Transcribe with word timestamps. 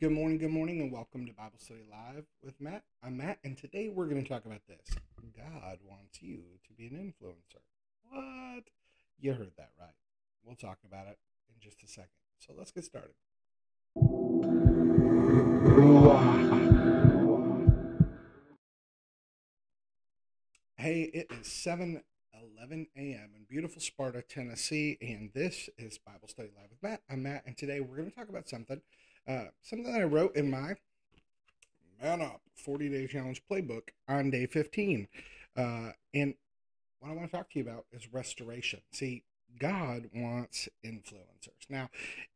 Good 0.00 0.12
morning, 0.12 0.38
good 0.38 0.50
morning, 0.50 0.80
and 0.80 0.90
welcome 0.90 1.26
to 1.26 1.32
Bible 1.34 1.58
Study 1.58 1.84
Live 1.90 2.24
with 2.42 2.58
Matt. 2.58 2.84
I'm 3.04 3.18
Matt, 3.18 3.36
and 3.44 3.54
today 3.54 3.90
we're 3.90 4.06
going 4.06 4.22
to 4.22 4.26
talk 4.26 4.46
about 4.46 4.62
this. 4.66 4.96
God 5.36 5.76
wants 5.86 6.22
you 6.22 6.38
to 6.66 6.72
be 6.72 6.86
an 6.86 7.12
influencer. 7.12 7.60
What? 8.08 8.64
You 9.18 9.34
heard 9.34 9.52
that 9.58 9.72
right. 9.78 9.90
We'll 10.42 10.56
talk 10.56 10.78
about 10.86 11.06
it 11.06 11.18
in 11.50 11.60
just 11.60 11.82
a 11.82 11.86
second. 11.86 12.08
So 12.38 12.54
let's 12.56 12.70
get 12.70 12.84
started. 12.84 13.10
Hey, 20.78 21.10
it 21.12 21.26
is 21.38 21.46
7 21.46 22.00
11 22.58 22.86
a.m. 22.96 23.30
in 23.36 23.44
beautiful 23.50 23.82
Sparta, 23.82 24.22
Tennessee, 24.22 24.96
and 25.02 25.30
this 25.34 25.68
is 25.76 25.98
Bible 25.98 26.28
Study 26.28 26.48
Live 26.56 26.70
with 26.70 26.82
Matt. 26.82 27.02
I'm 27.10 27.22
Matt, 27.22 27.42
and 27.44 27.54
today 27.54 27.80
we're 27.80 27.96
going 27.96 28.10
to 28.10 28.16
talk 28.16 28.30
about 28.30 28.48
something 28.48 28.80
uh, 29.28 29.44
something 29.62 29.92
that 29.92 30.00
I 30.00 30.04
wrote 30.04 30.36
in 30.36 30.50
my 30.50 30.74
Man 32.02 32.22
Up 32.22 32.40
40 32.56 32.88
Day 32.88 33.06
Challenge 33.06 33.42
playbook 33.50 33.88
on 34.08 34.30
day 34.30 34.46
15. 34.46 35.08
Uh, 35.56 35.90
and 36.14 36.34
what 37.00 37.10
I 37.10 37.14
want 37.14 37.30
to 37.30 37.36
talk 37.36 37.50
to 37.50 37.58
you 37.58 37.64
about 37.64 37.86
is 37.92 38.12
restoration. 38.12 38.80
See, 38.92 39.24
God 39.58 40.08
wants 40.14 40.68
influencers. 40.84 41.68
Now, 41.68 41.90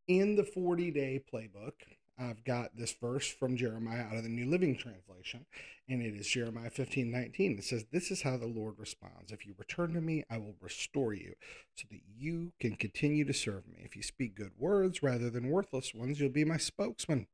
in 0.09 0.37
the 0.37 0.45
40 0.45 0.91
day 0.91 1.23
playbook, 1.33 1.73
I've 2.19 2.45
got 2.45 2.77
this 2.77 2.93
verse 2.93 3.27
from 3.27 3.57
Jeremiah 3.57 4.05
out 4.05 4.17
of 4.17 4.23
the 4.23 4.29
New 4.29 4.47
Living 4.47 4.77
Translation, 4.77 5.47
and 5.89 6.01
it 6.01 6.15
is 6.15 6.29
Jeremiah 6.29 6.71
15 6.71 7.11
19. 7.11 7.59
It 7.59 7.65
says, 7.65 7.87
This 7.91 8.11
is 8.11 8.23
how 8.23 8.37
the 8.37 8.47
Lord 8.47 8.79
responds. 8.79 9.33
If 9.33 9.45
you 9.45 9.55
return 9.59 9.95
to 9.95 10.01
me, 10.01 10.25
I 10.31 10.39
will 10.39 10.55
restore 10.61 11.13
you 11.13 11.35
so 11.75 11.87
that 11.91 12.01
you 12.17 12.53
can 12.61 12.77
continue 12.77 13.25
to 13.25 13.35
serve 13.35 13.67
me. 13.67 13.79
If 13.85 13.97
you 13.97 14.03
speak 14.03 14.37
good 14.37 14.53
words 14.57 15.03
rather 15.03 15.29
than 15.29 15.51
worthless 15.51 15.93
ones, 15.93 16.21
you'll 16.21 16.31
be 16.31 16.45
my 16.45 16.57
spokesman. 16.57 17.27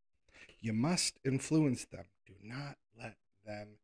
You 0.60 0.72
must 0.72 1.18
influence 1.24 1.84
them. 1.84 2.04
Do 2.26 2.34
not 2.42 2.76
let 2.98 3.16
them 3.44 3.76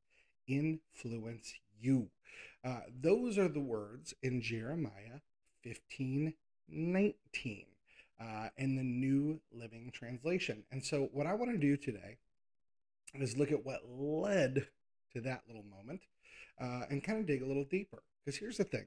influence 0.49 1.55
you. 1.79 2.09
Uh, 2.65 2.81
those 3.01 3.37
are 3.37 3.49
the 3.49 3.61
words 3.61 4.15
in 4.23 4.41
Jeremiah 4.41 5.21
15 5.63 6.35
19 6.69 7.67
uh, 8.21 8.49
in 8.57 8.77
the 8.77 8.83
New 8.83 9.41
Living 9.53 9.91
Translation. 9.93 10.65
And 10.71 10.85
so, 10.85 11.09
what 11.13 11.27
I 11.27 11.35
want 11.35 11.53
to 11.53 11.59
do 11.59 11.77
today 11.77 12.19
is 13.15 13.37
look 13.37 13.53
at 13.53 13.65
what 13.65 13.81
led 13.89 14.67
to 15.13 15.21
that 15.23 15.43
little 15.47 15.65
moment 15.65 16.03
uh, 16.61 16.83
and 16.91 17.03
kind 17.03 17.19
of 17.19 17.27
dig 17.27 17.43
a 17.43 17.47
little 17.47 17.65
deeper. 17.65 18.03
Because 18.25 18.39
here's 18.39 18.57
the 18.57 18.65
thing 18.65 18.87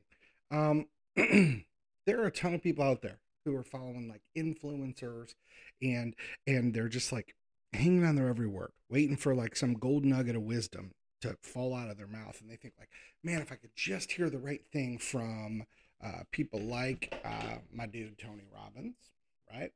um, 0.52 0.88
there 2.06 2.22
are 2.22 2.28
a 2.28 2.32
ton 2.32 2.54
of 2.54 2.64
people 2.64 2.84
out 2.84 3.02
there 3.02 3.20
who 3.46 3.56
are 3.56 3.64
following 3.64 4.10
like 4.10 4.22
influencers 4.38 5.34
and 5.82 6.16
and 6.46 6.74
they're 6.74 6.90
just 6.90 7.12
like 7.12 7.36
hanging 7.74 8.06
on 8.06 8.16
their 8.16 8.28
every 8.28 8.48
word 8.48 8.72
waiting 8.90 9.16
for 9.16 9.34
like 9.36 9.56
some 9.56 9.74
gold 9.74 10.04
nugget 10.04 10.36
of 10.36 10.42
wisdom 10.42 10.92
to 11.22 11.36
fall 11.42 11.76
out 11.76 11.90
of 11.90 11.98
their 11.98 12.08
mouth 12.08 12.40
and 12.42 12.50
they 12.50 12.56
think 12.56 12.74
like 12.80 12.90
man 13.24 13.42
if 13.42 13.52
i 13.52 13.56
could 13.56 13.76
just 13.76 14.12
hear 14.12 14.30
the 14.30 14.40
right 14.40 14.62
thing 14.72 14.98
from 14.98 15.64
uh, 16.04 16.24
people 16.32 16.60
like 16.60 17.14
uh, 17.24 17.58
my 17.72 17.86
dude 17.86 18.18
tony 18.18 18.44
robbins 18.54 18.96
right? 19.54 19.72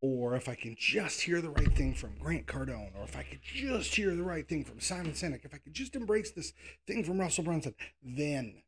Or 0.00 0.34
if 0.34 0.48
I 0.48 0.54
can 0.54 0.76
just 0.78 1.22
hear 1.22 1.40
the 1.40 1.50
right 1.50 1.74
thing 1.74 1.94
from 1.94 2.18
Grant 2.18 2.46
Cardone, 2.46 2.94
or 2.94 3.04
if 3.04 3.16
I 3.16 3.22
could 3.22 3.40
just 3.42 3.94
hear 3.94 4.14
the 4.14 4.22
right 4.22 4.46
thing 4.46 4.64
from 4.64 4.80
Simon 4.80 5.12
Sinek, 5.12 5.44
if 5.44 5.54
I 5.54 5.58
could 5.58 5.72
just 5.72 5.96
embrace 5.96 6.30
this 6.30 6.52
thing 6.86 7.04
from 7.04 7.18
Russell 7.18 7.44
Brunson, 7.44 7.74
then, 8.02 8.62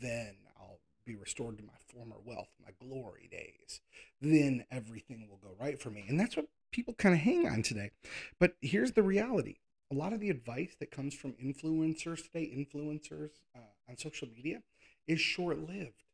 then 0.00 0.34
I'll 0.58 0.80
be 1.06 1.14
restored 1.14 1.58
to 1.58 1.64
my 1.64 1.74
former 1.94 2.16
wealth, 2.24 2.48
my 2.60 2.72
glory 2.84 3.28
days. 3.30 3.80
Then 4.20 4.64
everything 4.70 5.28
will 5.30 5.38
go 5.38 5.54
right 5.60 5.80
for 5.80 5.90
me. 5.90 6.04
And 6.08 6.18
that's 6.18 6.36
what 6.36 6.48
people 6.72 6.94
kind 6.94 7.14
of 7.14 7.20
hang 7.20 7.46
on 7.46 7.62
today. 7.62 7.92
But 8.40 8.54
here's 8.60 8.92
the 8.92 9.02
reality 9.02 9.56
a 9.92 9.94
lot 9.94 10.12
of 10.12 10.20
the 10.20 10.30
advice 10.30 10.76
that 10.78 10.90
comes 10.90 11.14
from 11.14 11.32
influencers 11.32 12.24
today, 12.24 12.50
influencers 12.54 13.30
uh, 13.56 13.60
on 13.88 13.96
social 13.96 14.28
media, 14.28 14.62
is 15.06 15.20
short 15.20 15.58
lived. 15.68 16.04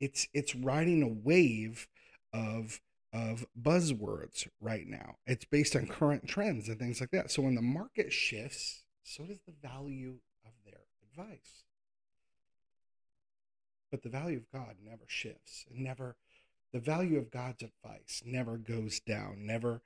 It's, 0.00 0.28
it's 0.32 0.54
riding 0.54 1.02
a 1.02 1.08
wave 1.08 1.88
of 2.32 2.80
of 3.14 3.46
buzzwords 3.60 4.48
right 4.60 4.86
now. 4.86 5.16
It's 5.26 5.44
based 5.44 5.76
on 5.76 5.86
current 5.86 6.26
trends 6.26 6.68
and 6.68 6.78
things 6.78 7.00
like 7.00 7.12
that. 7.12 7.30
So 7.30 7.42
when 7.42 7.54
the 7.54 7.62
market 7.62 8.12
shifts, 8.12 8.82
so 9.04 9.24
does 9.24 9.38
the 9.46 9.54
value 9.62 10.16
of 10.44 10.52
their 10.66 10.80
advice. 11.08 11.62
But 13.90 14.02
the 14.02 14.08
value 14.08 14.38
of 14.38 14.50
God 14.50 14.74
never 14.84 15.04
shifts 15.06 15.64
and 15.70 15.84
never, 15.84 16.16
the 16.72 16.80
value 16.80 17.16
of 17.16 17.30
God's 17.30 17.62
advice 17.62 18.22
never 18.26 18.56
goes 18.56 18.98
down, 18.98 19.46
never 19.46 19.80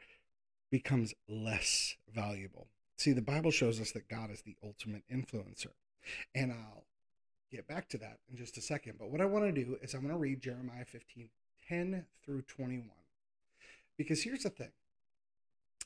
becomes 0.70 1.12
less 1.28 1.96
valuable. 2.10 2.68
See, 2.96 3.12
the 3.12 3.20
Bible 3.20 3.50
shows 3.50 3.78
us 3.78 3.92
that 3.92 4.08
God 4.08 4.30
is 4.30 4.40
the 4.42 4.56
ultimate 4.64 5.02
influencer. 5.12 5.72
And 6.34 6.50
I'll 6.50 6.84
get 7.52 7.68
back 7.68 7.90
to 7.90 7.98
that 7.98 8.18
in 8.30 8.38
just 8.38 8.56
a 8.56 8.62
second. 8.62 8.94
But 8.98 9.10
what 9.10 9.20
I 9.20 9.26
want 9.26 9.44
to 9.44 9.64
do 9.64 9.76
is 9.82 9.92
I'm 9.92 10.00
going 10.00 10.14
to 10.14 10.18
read 10.18 10.40
Jeremiah 10.40 10.86
15 10.86 11.28
10 11.68 12.06
through 12.24 12.42
21. 12.42 12.88
Because 13.98 14.22
here's 14.22 14.44
the 14.44 14.50
thing 14.50 14.70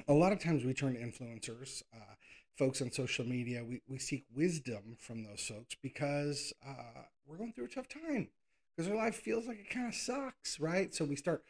a 0.09 0.13
lot 0.13 0.33
of 0.33 0.39
times 0.39 0.65
we 0.65 0.75
turn 0.75 0.95
to 0.95 1.01
influencers, 1.01 1.83
uh, 1.95 2.15
folks 2.57 2.83
on 2.83 2.91
social 2.91 3.25
media, 3.25 3.65
we, 3.65 3.81
we 3.89 3.99
seek 3.99 4.25
wisdom 4.35 4.97
from 4.99 5.25
those 5.25 5.41
folks 5.41 5.75
because 5.83 6.53
uh, 6.67 7.03
we're 7.27 7.37
going 7.37 7.53
through 7.53 7.65
a 7.65 7.69
tough 7.69 7.89
time 7.89 8.29
because 8.77 8.91
our 8.91 8.97
life 8.97 9.17
feels 9.17 9.47
like 9.47 9.59
it 9.59 9.71
kind 9.71 9.89
of 9.89 9.95
sucks, 9.95 10.61
right? 10.61 10.95
So 10.95 11.05
we 11.05 11.17
start 11.17 11.43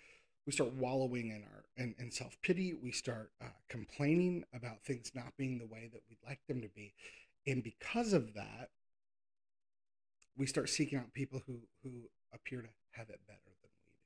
we 0.47 0.53
start 0.53 0.73
wallowing 0.73 1.29
in 1.29 1.45
our 1.45 1.65
in, 1.77 1.95
in 1.99 2.11
self 2.11 2.37
pity. 2.43 2.75
We 2.81 2.93
start 2.93 3.31
uh, 3.41 3.47
complaining 3.69 4.45
about 4.55 4.83
things 4.85 5.13
not 5.15 5.37
being 5.37 5.59
the 5.59 5.67
way 5.67 5.89
that 5.93 6.03
we'd 6.09 6.19
like 6.27 6.41
them 6.49 6.61
to 6.63 6.69
be, 6.69 6.95
and 7.47 7.63
because 7.63 8.13
of 8.13 8.35
that, 8.35 8.71
we 10.37 10.47
start 10.47 10.69
seeking 10.69 10.99
out 10.99 11.13
people 11.13 11.43
who 11.47 11.61
who 11.83 11.91
appear 12.35 12.63
to 12.63 12.69
have 12.93 13.09
it 13.09 13.21
better 13.27 13.41
than 13.63 13.71
we 13.71 13.93
do. 13.93 14.05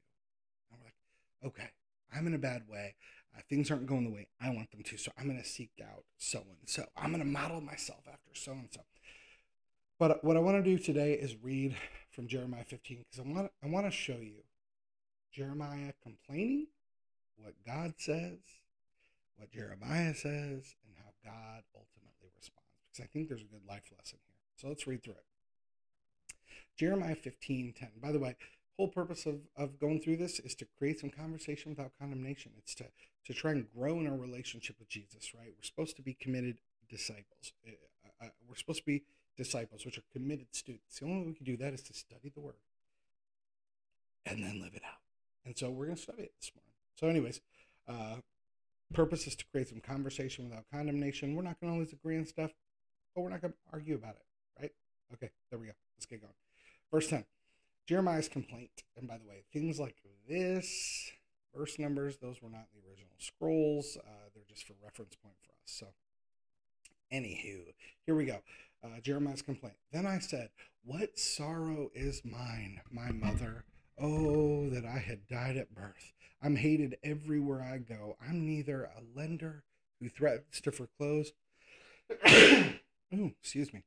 And 0.71 0.81
we're 0.81 0.85
like, 0.85 1.53
okay, 1.53 1.71
I'm 2.15 2.27
in 2.27 2.35
a 2.35 2.39
bad 2.39 2.63
way. 2.69 2.95
Uh, 3.37 3.41
things 3.49 3.71
aren't 3.71 3.87
going 3.87 4.05
the 4.05 4.11
way 4.11 4.29
I 4.41 4.51
want 4.51 4.71
them 4.71 4.83
to. 4.83 4.97
So 4.97 5.13
I'm 5.19 5.27
going 5.27 5.43
to 5.43 5.49
seek 5.49 5.71
out 5.83 6.05
so 6.19 6.39
and 6.39 6.69
so. 6.69 6.85
I'm 6.97 7.11
going 7.11 7.23
to 7.23 7.29
model 7.29 7.61
myself 7.61 8.01
after 8.07 8.31
so 8.35 8.53
and 8.53 8.69
so. 8.73 8.81
But 9.99 10.23
what 10.25 10.37
I 10.37 10.41
want 10.41 10.63
to 10.63 10.77
do 10.77 10.83
today 10.83 11.15
is 11.15 11.37
read 11.43 11.77
from 12.11 12.29
Jeremiah 12.29 12.65
15 12.65 12.99
because 12.99 13.19
I 13.19 13.29
want 13.29 13.51
I 13.63 13.67
want 13.67 13.87
to 13.87 13.91
show 13.91 14.19
you 14.21 14.43
Jeremiah 15.33 15.93
complaining, 16.03 16.67
what 17.37 17.55
God 17.67 17.95
says, 17.99 18.39
what 19.37 19.51
Jeremiah 19.51 20.15
says, 20.15 20.75
and 20.85 20.97
how 20.97 21.13
God 21.25 21.63
ultimately 21.75 22.31
responds. 22.37 22.65
Because 22.93 23.05
I 23.05 23.09
think 23.13 23.29
there's 23.29 23.43
a 23.43 23.45
good 23.45 23.67
life 23.69 23.91
lesson 23.97 24.19
here. 24.27 24.37
So 24.57 24.69
let's 24.69 24.87
read 24.87 25.03
through 25.03 25.15
it. 25.15 25.25
Jeremiah 26.77 27.15
15 27.15 27.75
10. 27.79 27.89
By 28.03 28.13
the 28.13 28.19
way, 28.19 28.37
whole 28.77 28.89
purpose 28.89 29.27
of, 29.27 29.41
of 29.57 29.79
going 29.79 30.01
through 30.01 30.17
this 30.17 30.39
is 30.41 30.55
to 30.57 30.67
create 30.79 31.01
some 31.01 31.11
conversation 31.11 31.71
without 31.71 31.93
condemnation. 31.99 32.53
It's 32.59 32.75
to, 32.77 32.87
to 33.25 33.33
try 33.33 33.53
and 33.53 33.67
grow 33.75 33.99
in 34.01 34.07
our 34.07 34.17
relationship 34.17 34.77
with 34.79 34.89
Jesus, 34.89 35.35
right? 35.35 35.49
We're 35.57 35.63
supposed 35.63 35.97
to 35.97 36.03
be 36.03 36.15
committed 36.15 36.59
disciples. 36.89 37.53
Uh, 38.21 38.27
we're 38.49 38.57
supposed 38.57 38.81
to 38.81 38.87
be 38.87 39.03
disciples, 39.37 39.85
which 39.85 39.99
are 39.99 40.05
committed 40.13 40.49
students. 40.53 40.99
The 40.99 41.07
only 41.07 41.21
way 41.21 41.27
we 41.29 41.35
can 41.35 41.45
do 41.45 41.57
that 41.59 41.73
is 41.73 41.83
to 41.85 41.95
study 41.95 42.31
the 42.35 42.41
word 42.41 42.55
and 44.25 44.43
then 44.43 44.61
live 44.61 44.75
it 44.75 44.83
out. 44.85 45.01
And 45.45 45.57
so 45.57 45.71
we're 45.71 45.87
going 45.87 45.97
to 45.97 46.03
study 46.03 46.23
it 46.23 46.33
this 46.41 46.51
morning. 46.55 46.73
So, 46.97 47.09
anyways, 47.09 47.41
uh, 47.89 48.21
purpose 48.93 49.27
is 49.27 49.37
to 49.37 49.45
create 49.53 49.69
some 49.69 49.81
conversation 49.81 50.49
without 50.49 50.65
condemnation. 50.73 51.35
We're 51.35 51.43
not 51.43 51.61
going 51.61 51.71
to 51.73 51.75
always 51.75 51.93
agree 51.93 52.19
on 52.19 52.27
stuff, 52.27 52.51
but 53.15 53.23
we're 53.23 53.31
not 53.31 53.41
going 53.41 53.53
to 53.53 53.59
argue 53.73 53.95
about 53.95 54.17
it, 54.17 54.25
right? 54.61 54.73
Okay, 55.15 55.31
there 55.51 55.59
we 55.59 55.67
go. 55.67 55.73
Let's 55.97 56.07
get 56.07 56.21
going. 56.21 56.35
Verse 56.91 57.09
10. 57.09 57.25
Jeremiah's 57.87 58.29
complaint. 58.29 58.83
And 58.97 59.07
by 59.07 59.19
the 59.19 59.25
way, 59.25 59.45
things 59.53 59.79
like 59.79 59.97
this, 60.29 61.13
verse 61.55 61.79
numbers, 61.79 62.17
those 62.19 62.43
were 62.43 62.51
not 62.51 62.67
the 62.75 62.89
original 62.89 63.15
scrolls. 63.19 63.97
Uh, 63.97 64.29
they're 64.35 64.45
just 64.49 64.67
for 64.67 64.75
reference 64.83 65.15
point 65.15 65.37
for 65.43 65.53
us. 65.53 65.67
So, 65.67 65.87
anywho, 67.13 67.73
here 68.05 68.15
we 68.15 68.25
go. 68.25 68.41
Uh, 68.83 69.01
Jeremiah's 69.01 69.43
complaint. 69.43 69.77
Then 69.93 70.07
I 70.07 70.19
said, 70.19 70.51
What 70.85 71.19
sorrow 71.19 71.91
is 71.95 72.23
mine, 72.25 72.81
my 72.91 73.11
mother? 73.11 73.65
Oh, 73.99 74.69
that 74.69 74.85
I 74.85 74.99
had 74.99 75.27
died 75.27 75.57
at 75.57 75.75
birth. 75.75 76.13
I'm 76.43 76.57
hated 76.57 76.99
everywhere 77.03 77.63
I 77.63 77.79
go. 77.79 78.17
I'm 78.21 78.45
neither 78.45 78.85
a 78.85 79.19
lender 79.19 79.65
who 80.01 80.09
threatens 80.09 80.61
to 80.61 80.73
foreclose. 80.73 81.33
Ooh, 82.29 83.33
excuse 83.41 83.73
me. 83.73 83.83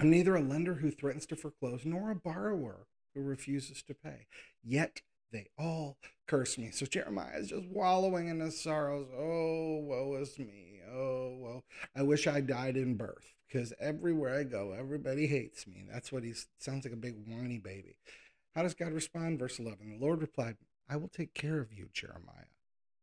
I'm 0.00 0.10
neither 0.10 0.34
a 0.34 0.40
lender 0.40 0.74
who 0.74 0.90
threatens 0.90 1.26
to 1.26 1.36
foreclose 1.36 1.84
nor 1.84 2.10
a 2.10 2.14
borrower 2.14 2.86
who 3.18 3.24
refuses 3.24 3.82
to 3.82 3.94
pay. 3.94 4.26
Yet 4.64 5.02
they 5.32 5.48
all 5.58 5.98
curse 6.26 6.56
me. 6.56 6.70
So 6.70 6.86
Jeremiah 6.86 7.38
is 7.38 7.48
just 7.48 7.66
wallowing 7.66 8.28
in 8.28 8.40
his 8.40 8.60
sorrows. 8.60 9.08
Oh, 9.16 9.78
woe 9.82 10.16
is 10.20 10.38
me. 10.38 10.80
Oh, 10.90 11.36
woe. 11.38 11.64
I 11.94 12.02
wish 12.02 12.26
I 12.26 12.40
died 12.40 12.76
in 12.76 12.94
birth 12.96 13.34
because 13.46 13.72
everywhere 13.80 14.38
I 14.38 14.44
go, 14.44 14.72
everybody 14.72 15.26
hates 15.26 15.66
me. 15.66 15.84
That's 15.90 16.10
what 16.12 16.22
he 16.24 16.32
sounds 16.58 16.84
like 16.84 16.94
a 16.94 16.96
big 16.96 17.16
whiny 17.26 17.58
baby. 17.58 17.96
How 18.54 18.62
does 18.62 18.74
God 18.74 18.92
respond? 18.92 19.38
Verse 19.38 19.58
11 19.58 19.98
The 19.98 20.04
Lord 20.04 20.20
replied, 20.20 20.56
I 20.88 20.96
will 20.96 21.08
take 21.08 21.34
care 21.34 21.58
of 21.60 21.72
you, 21.72 21.88
Jeremiah. 21.92 22.52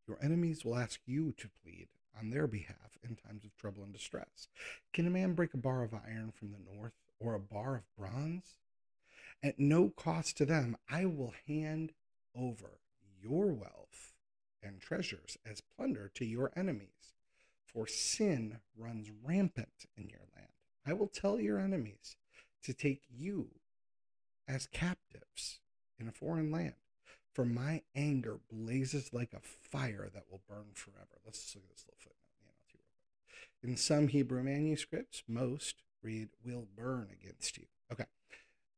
Your 0.07 0.17
enemies 0.21 0.63
will 0.65 0.75
ask 0.77 0.99
you 1.05 1.33
to 1.37 1.49
plead. 1.63 1.87
on 2.17 2.29
their 2.29 2.47
behalf 2.47 2.97
in 3.03 3.15
times 3.15 3.43
of 3.43 3.55
trouble 3.57 3.83
and 3.83 3.91
distress. 3.93 4.47
Can 4.93 5.05
a 5.05 5.09
man 5.09 5.33
break 5.33 5.53
a 5.53 5.57
bar 5.57 5.83
of 5.83 5.93
iron 5.93 6.31
from 6.31 6.51
the 6.51 6.73
north 6.73 6.93
or 7.19 7.33
a 7.33 7.39
bar 7.39 7.75
of 7.75 7.95
bronze? 7.97 8.55
At 9.43 9.59
no 9.59 9.89
cost 9.89 10.37
to 10.37 10.45
them, 10.45 10.77
I 10.89 11.05
will 11.05 11.33
hand 11.47 11.93
over 12.35 12.79
your 13.21 13.47
wealth 13.47 14.13
and 14.63 14.81
treasures 14.81 15.37
as 15.49 15.61
plunder 15.61 16.11
to 16.15 16.25
your 16.25 16.51
enemies. 16.55 16.89
For 17.65 17.87
sin 17.87 18.59
runs 18.77 19.11
rampant 19.23 19.85
in 19.97 20.09
your 20.09 20.21
land. 20.35 20.49
I 20.85 20.93
will 20.93 21.07
tell 21.07 21.39
your 21.39 21.59
enemies 21.59 22.15
to 22.63 22.73
take 22.73 23.01
you 23.09 23.49
as 24.47 24.67
captives 24.67 25.59
in 25.99 26.07
a 26.07 26.11
foreign 26.11 26.51
land. 26.51 26.75
For 27.33 27.45
my 27.45 27.81
anger 27.95 28.39
blazes 28.49 29.11
like 29.11 29.33
a 29.33 29.41
fire 29.41 30.09
that 30.13 30.23
will 30.31 30.41
burn 30.47 30.67
forever. 30.73 31.19
Let's 31.25 31.53
look 31.53 31.65
at 31.65 31.75
this 31.75 31.85
little 31.85 31.99
footnote 31.99 32.21
in 32.31 32.47
the 32.47 33.67
NLT. 33.67 33.71
In 33.71 33.77
some 33.77 34.07
Hebrew 34.07 34.41
manuscripts, 34.43 35.23
most 35.27 35.75
read, 36.01 36.29
will 36.45 36.67
burn 36.77 37.09
against 37.11 37.57
you. 37.57 37.65
Okay. 37.91 38.05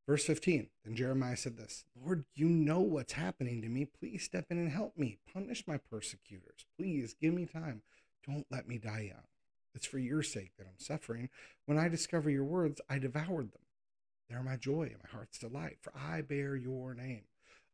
Verse 0.07 0.23
15. 0.25 0.69
Then 0.85 0.95
Jeremiah 0.95 1.35
said 1.35 1.57
this 1.57 1.83
Lord, 2.01 2.25
you 2.33 2.47
know 2.47 2.79
what's 2.79 3.13
happening 3.13 3.61
to 3.61 3.67
me. 3.67 3.85
Please 3.85 4.23
step 4.23 4.45
in 4.49 4.57
and 4.57 4.71
help 4.71 4.97
me. 4.97 5.17
Punish 5.33 5.65
my 5.67 5.77
persecutors. 5.77 6.65
Please 6.77 7.15
give 7.19 7.33
me 7.33 7.45
time. 7.45 7.81
Don't 8.25 8.45
let 8.49 8.67
me 8.67 8.77
die 8.77 9.09
young. 9.09 9.25
It's 9.75 9.85
for 9.85 9.99
your 9.99 10.23
sake 10.23 10.51
that 10.57 10.65
I'm 10.65 10.79
suffering. 10.79 11.29
When 11.65 11.77
I 11.77 11.87
discover 11.87 12.29
your 12.29 12.45
words, 12.45 12.81
I 12.89 12.99
devoured 12.99 13.51
them. 13.51 13.61
They're 14.29 14.43
my 14.43 14.55
joy 14.55 14.83
and 14.83 14.97
my 15.03 15.09
heart's 15.11 15.37
delight, 15.37 15.77
for 15.81 15.93
I 15.95 16.21
bear 16.21 16.55
your 16.55 16.93
name. 16.93 17.23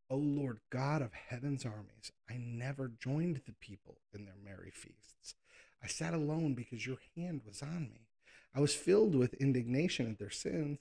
O 0.10 0.18
Lord 0.18 0.60
God 0.70 1.02
of 1.02 1.14
heaven's 1.14 1.66
armies, 1.66 2.12
I 2.30 2.38
never 2.38 2.92
joined 3.00 3.42
the 3.46 3.54
people 3.54 3.98
in 4.14 4.26
their 4.26 4.36
merry 4.44 4.72
feasts. 4.72 5.36
I 5.84 5.88
sat 5.88 6.14
alone 6.14 6.54
because 6.54 6.86
your 6.86 6.98
hand 7.16 7.42
was 7.48 7.62
on 7.62 7.90
me. 7.92 8.08
I 8.54 8.60
was 8.60 8.76
filled 8.76 9.16
with 9.16 9.34
indignation 9.36 10.10
at 10.10 10.20
their 10.20 10.30
sins. 10.30 10.80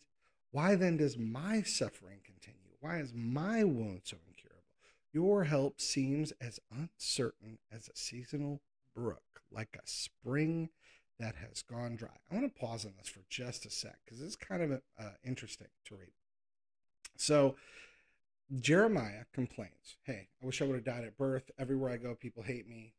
Why 0.52 0.74
then 0.74 0.98
does 0.98 1.18
my 1.18 1.62
suffering 1.62 2.20
continue? 2.24 2.58
Why 2.80 2.98
is 2.98 3.12
my 3.14 3.64
wound 3.64 4.02
so 4.04 4.18
incurable? 4.28 4.64
Your 5.12 5.44
help 5.44 5.80
seems 5.80 6.32
as 6.40 6.60
uncertain 6.70 7.58
as 7.70 7.88
a 7.88 7.96
seasonal 7.96 8.60
brook, 8.94 9.40
like 9.50 9.76
a 9.76 9.86
spring 9.86 10.68
that 11.18 11.36
has 11.36 11.62
gone 11.62 11.96
dry. 11.96 12.08
I 12.30 12.34
want 12.34 12.54
to 12.54 12.60
pause 12.60 12.84
on 12.84 12.92
this 12.98 13.08
for 13.08 13.20
just 13.30 13.64
a 13.64 13.70
sec 13.70 13.98
because 14.04 14.20
it's 14.20 14.36
kind 14.36 14.62
of 14.62 14.82
uh, 14.98 15.10
interesting 15.24 15.68
to 15.86 15.94
read. 15.94 16.12
So, 17.16 17.56
Jeremiah 18.60 19.24
complains, 19.32 19.96
Hey, 20.02 20.28
I 20.42 20.46
wish 20.46 20.60
I 20.60 20.66
would 20.66 20.74
have 20.74 20.84
died 20.84 21.04
at 21.04 21.16
birth. 21.16 21.50
Everywhere 21.58 21.92
I 21.92 21.96
go, 21.96 22.14
people 22.14 22.42
hate 22.42 22.68
me. 22.68 22.92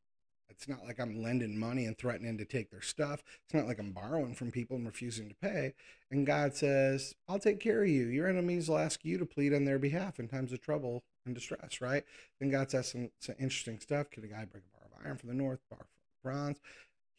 It's 0.49 0.67
not 0.67 0.85
like 0.85 0.99
I'm 0.99 1.21
lending 1.21 1.57
money 1.57 1.85
and 1.85 1.97
threatening 1.97 2.37
to 2.37 2.45
take 2.45 2.71
their 2.71 2.81
stuff. 2.81 3.23
It's 3.43 3.53
not 3.53 3.67
like 3.67 3.79
I'm 3.79 3.91
borrowing 3.91 4.35
from 4.35 4.51
people 4.51 4.77
and 4.77 4.85
refusing 4.85 5.29
to 5.29 5.35
pay. 5.35 5.73
And 6.11 6.25
God 6.25 6.55
says, 6.55 7.15
I'll 7.27 7.39
take 7.39 7.59
care 7.59 7.83
of 7.83 7.89
you. 7.89 8.05
Your 8.05 8.27
enemies 8.27 8.69
will 8.69 8.77
ask 8.77 9.03
you 9.03 9.17
to 9.17 9.25
plead 9.25 9.53
on 9.53 9.65
their 9.65 9.79
behalf 9.79 10.19
in 10.19 10.27
times 10.27 10.53
of 10.53 10.61
trouble 10.61 11.03
and 11.25 11.33
distress, 11.33 11.81
right? 11.81 12.03
Then 12.39 12.49
God 12.49 12.69
says 12.69 12.91
some, 12.91 13.09
some 13.19 13.35
interesting 13.39 13.79
stuff. 13.79 14.09
Could 14.11 14.23
a 14.23 14.27
guy 14.27 14.45
break 14.45 14.63
a 14.63 14.77
bar 14.77 14.85
of 14.85 15.05
iron 15.05 15.17
from 15.17 15.29
the 15.29 15.35
north, 15.35 15.59
bar 15.69 15.79
from 15.79 16.31
bronze? 16.31 16.59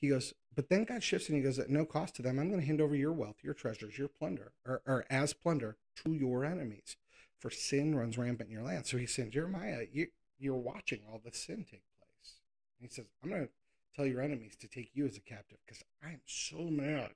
He 0.00 0.08
goes, 0.08 0.34
but 0.54 0.68
then 0.68 0.84
God 0.84 1.02
shifts 1.02 1.28
and 1.28 1.36
he 1.36 1.42
goes, 1.42 1.58
at 1.58 1.70
no 1.70 1.84
cost 1.84 2.14
to 2.16 2.22
them, 2.22 2.38
I'm 2.38 2.48
going 2.48 2.60
to 2.60 2.66
hand 2.66 2.80
over 2.80 2.94
your 2.94 3.12
wealth, 3.12 3.36
your 3.42 3.54
treasures, 3.54 3.98
your 3.98 4.08
plunder, 4.08 4.52
or, 4.66 4.82
or 4.86 5.04
as 5.10 5.32
plunder 5.32 5.76
to 6.04 6.12
your 6.12 6.44
enemies. 6.44 6.96
For 7.40 7.50
sin 7.50 7.94
runs 7.94 8.16
rampant 8.16 8.48
in 8.48 8.54
your 8.54 8.64
land. 8.64 8.86
So 8.86 8.96
he's 8.96 9.14
saying, 9.14 9.32
Jeremiah, 9.32 9.84
you, 9.92 10.06
you're 10.38 10.54
watching 10.54 11.00
all 11.10 11.20
this 11.22 11.38
sin 11.38 11.66
take 11.70 11.82
he 12.88 12.94
says, 12.94 13.06
I'm 13.22 13.30
going 13.30 13.42
to 13.42 13.48
tell 13.94 14.06
your 14.06 14.22
enemies 14.22 14.56
to 14.60 14.68
take 14.68 14.90
you 14.94 15.06
as 15.06 15.16
a 15.16 15.20
captive 15.20 15.58
because 15.66 15.82
I 16.04 16.10
am 16.10 16.20
so 16.26 16.58
mad. 16.58 17.10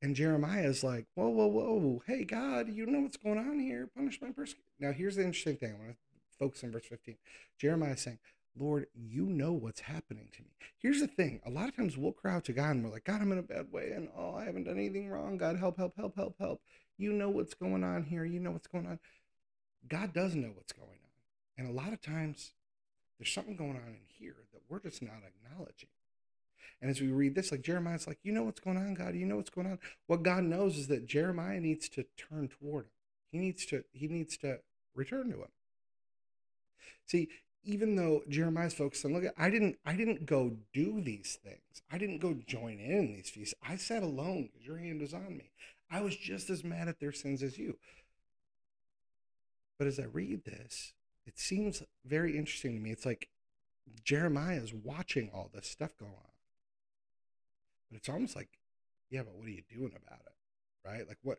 And 0.00 0.16
Jeremiah 0.16 0.64
is 0.64 0.82
like, 0.82 1.06
whoa, 1.14 1.28
whoa, 1.28 1.46
whoa. 1.46 2.02
Hey, 2.06 2.24
God, 2.24 2.68
you 2.68 2.86
know 2.86 3.00
what's 3.00 3.16
going 3.16 3.38
on 3.38 3.60
here. 3.60 3.88
Punish 3.94 4.20
my 4.20 4.30
persecutor. 4.30 4.66
Now, 4.80 4.92
here's 4.92 5.16
the 5.16 5.24
interesting 5.24 5.56
thing. 5.56 5.74
I 5.74 5.78
want 5.78 5.90
to 5.90 5.96
focus 6.38 6.64
on 6.64 6.72
verse 6.72 6.86
15. 6.86 7.16
Jeremiah 7.56 7.92
is 7.92 8.00
saying, 8.00 8.18
Lord, 8.58 8.86
you 8.94 9.26
know 9.26 9.52
what's 9.52 9.80
happening 9.80 10.28
to 10.32 10.42
me. 10.42 10.48
Here's 10.78 11.00
the 11.00 11.06
thing 11.06 11.40
a 11.46 11.50
lot 11.50 11.68
of 11.68 11.76
times 11.76 11.96
we'll 11.96 12.12
cry 12.12 12.34
out 12.34 12.44
to 12.46 12.52
God 12.52 12.72
and 12.72 12.84
we're 12.84 12.90
like, 12.90 13.04
God, 13.04 13.22
I'm 13.22 13.32
in 13.32 13.38
a 13.38 13.42
bad 13.42 13.72
way. 13.72 13.92
And 13.94 14.08
oh, 14.16 14.34
I 14.34 14.44
haven't 14.44 14.64
done 14.64 14.76
anything 14.76 15.08
wrong. 15.08 15.38
God, 15.38 15.56
help, 15.56 15.78
help, 15.78 15.96
help, 15.96 16.16
help, 16.16 16.34
help. 16.38 16.60
You 16.98 17.12
know 17.12 17.30
what's 17.30 17.54
going 17.54 17.84
on 17.84 18.02
here. 18.02 18.24
You 18.24 18.40
know 18.40 18.50
what's 18.50 18.66
going 18.66 18.86
on. 18.86 18.98
God 19.88 20.12
does 20.12 20.34
know 20.34 20.50
what's 20.54 20.72
going 20.72 20.90
on. 20.90 21.64
And 21.64 21.68
a 21.68 21.72
lot 21.72 21.92
of 21.92 22.02
times 22.02 22.52
there's 23.18 23.32
something 23.32 23.56
going 23.56 23.76
on 23.76 23.88
in 23.88 24.06
here 24.18 24.36
that 24.52 24.62
we're 24.68 24.80
just 24.80 25.02
not 25.02 25.22
acknowledging. 25.26 25.88
And 26.80 26.90
as 26.90 27.00
we 27.00 27.08
read 27.08 27.34
this, 27.34 27.52
like 27.52 27.62
Jeremiah's 27.62 28.08
like, 28.08 28.18
you 28.22 28.32
know 28.32 28.42
what's 28.42 28.60
going 28.60 28.76
on, 28.76 28.94
God. 28.94 29.14
You 29.14 29.24
know 29.24 29.36
what's 29.36 29.50
going 29.50 29.68
on. 29.68 29.78
What 30.08 30.24
God 30.24 30.42
knows 30.42 30.76
is 30.76 30.88
that 30.88 31.06
Jeremiah 31.06 31.60
needs 31.60 31.88
to 31.90 32.04
turn 32.16 32.48
toward 32.48 32.86
him. 32.86 32.90
He 33.30 33.38
needs 33.38 33.64
to, 33.66 33.84
he 33.92 34.08
needs 34.08 34.36
to 34.38 34.58
return 34.94 35.30
to 35.30 35.38
him. 35.38 35.48
See, 37.06 37.28
even 37.64 37.94
though 37.94 38.22
Jeremiah's 38.28 38.74
focused 38.74 39.04
on 39.04 39.12
look 39.12 39.24
I 39.38 39.50
didn't 39.50 39.76
I 39.86 39.94
didn't 39.94 40.26
go 40.26 40.56
do 40.72 41.00
these 41.00 41.38
things. 41.44 41.82
I 41.90 41.98
didn't 41.98 42.18
go 42.18 42.34
join 42.46 42.80
in, 42.80 42.90
in 42.90 43.12
these 43.14 43.30
feasts. 43.30 43.54
I 43.66 43.76
sat 43.76 44.02
alone 44.02 44.48
because 44.50 44.66
your 44.66 44.78
hand 44.78 45.00
was 45.00 45.14
on 45.14 45.36
me. 45.36 45.50
I 45.90 46.00
was 46.00 46.16
just 46.16 46.50
as 46.50 46.64
mad 46.64 46.88
at 46.88 47.00
their 47.00 47.12
sins 47.12 47.42
as 47.42 47.58
you. 47.58 47.76
But 49.78 49.86
as 49.86 50.00
I 50.00 50.04
read 50.04 50.44
this, 50.44 50.94
it 51.26 51.38
seems 51.38 51.82
very 52.04 52.36
interesting 52.36 52.74
to 52.74 52.80
me. 52.80 52.90
It's 52.90 53.06
like 53.06 53.28
Jeremiah 54.04 54.56
is 54.56 54.74
watching 54.74 55.30
all 55.32 55.50
this 55.52 55.66
stuff 55.66 55.96
go 55.98 56.06
on. 56.06 56.32
But 57.90 57.98
it's 57.98 58.08
almost 58.08 58.36
like, 58.36 58.48
yeah, 59.10 59.22
but 59.22 59.34
what 59.34 59.46
are 59.46 59.50
you 59.50 59.62
doing 59.70 59.92
about 60.04 60.20
it? 60.26 60.88
Right? 60.88 61.06
Like 61.06 61.18
what 61.22 61.38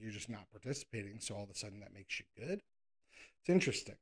you're 0.00 0.12
just 0.12 0.30
not 0.30 0.50
participating, 0.50 1.18
so 1.20 1.34
all 1.34 1.42
of 1.42 1.50
a 1.50 1.54
sudden 1.54 1.80
that 1.80 1.94
makes 1.94 2.18
you 2.20 2.26
good. 2.38 2.60
It's 3.40 3.48
interesting. 3.48 3.96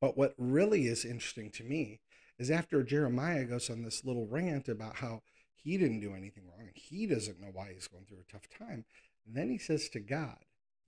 But 0.00 0.16
what 0.16 0.34
really 0.38 0.86
is 0.86 1.04
interesting 1.04 1.50
to 1.52 1.64
me 1.64 2.00
is 2.38 2.50
after 2.50 2.82
Jeremiah 2.82 3.44
goes 3.44 3.70
on 3.70 3.82
this 3.82 4.04
little 4.04 4.26
rant 4.26 4.68
about 4.68 4.96
how 4.96 5.22
he 5.54 5.78
didn't 5.78 6.00
do 6.00 6.14
anything 6.14 6.44
wrong 6.46 6.66
and 6.66 6.76
he 6.76 7.06
doesn't 7.06 7.40
know 7.40 7.50
why 7.52 7.72
he's 7.72 7.88
going 7.88 8.04
through 8.04 8.18
a 8.28 8.32
tough 8.32 8.48
time, 8.58 8.84
then 9.26 9.48
he 9.50 9.58
says 9.58 9.88
to 9.90 10.00
God, 10.00 10.38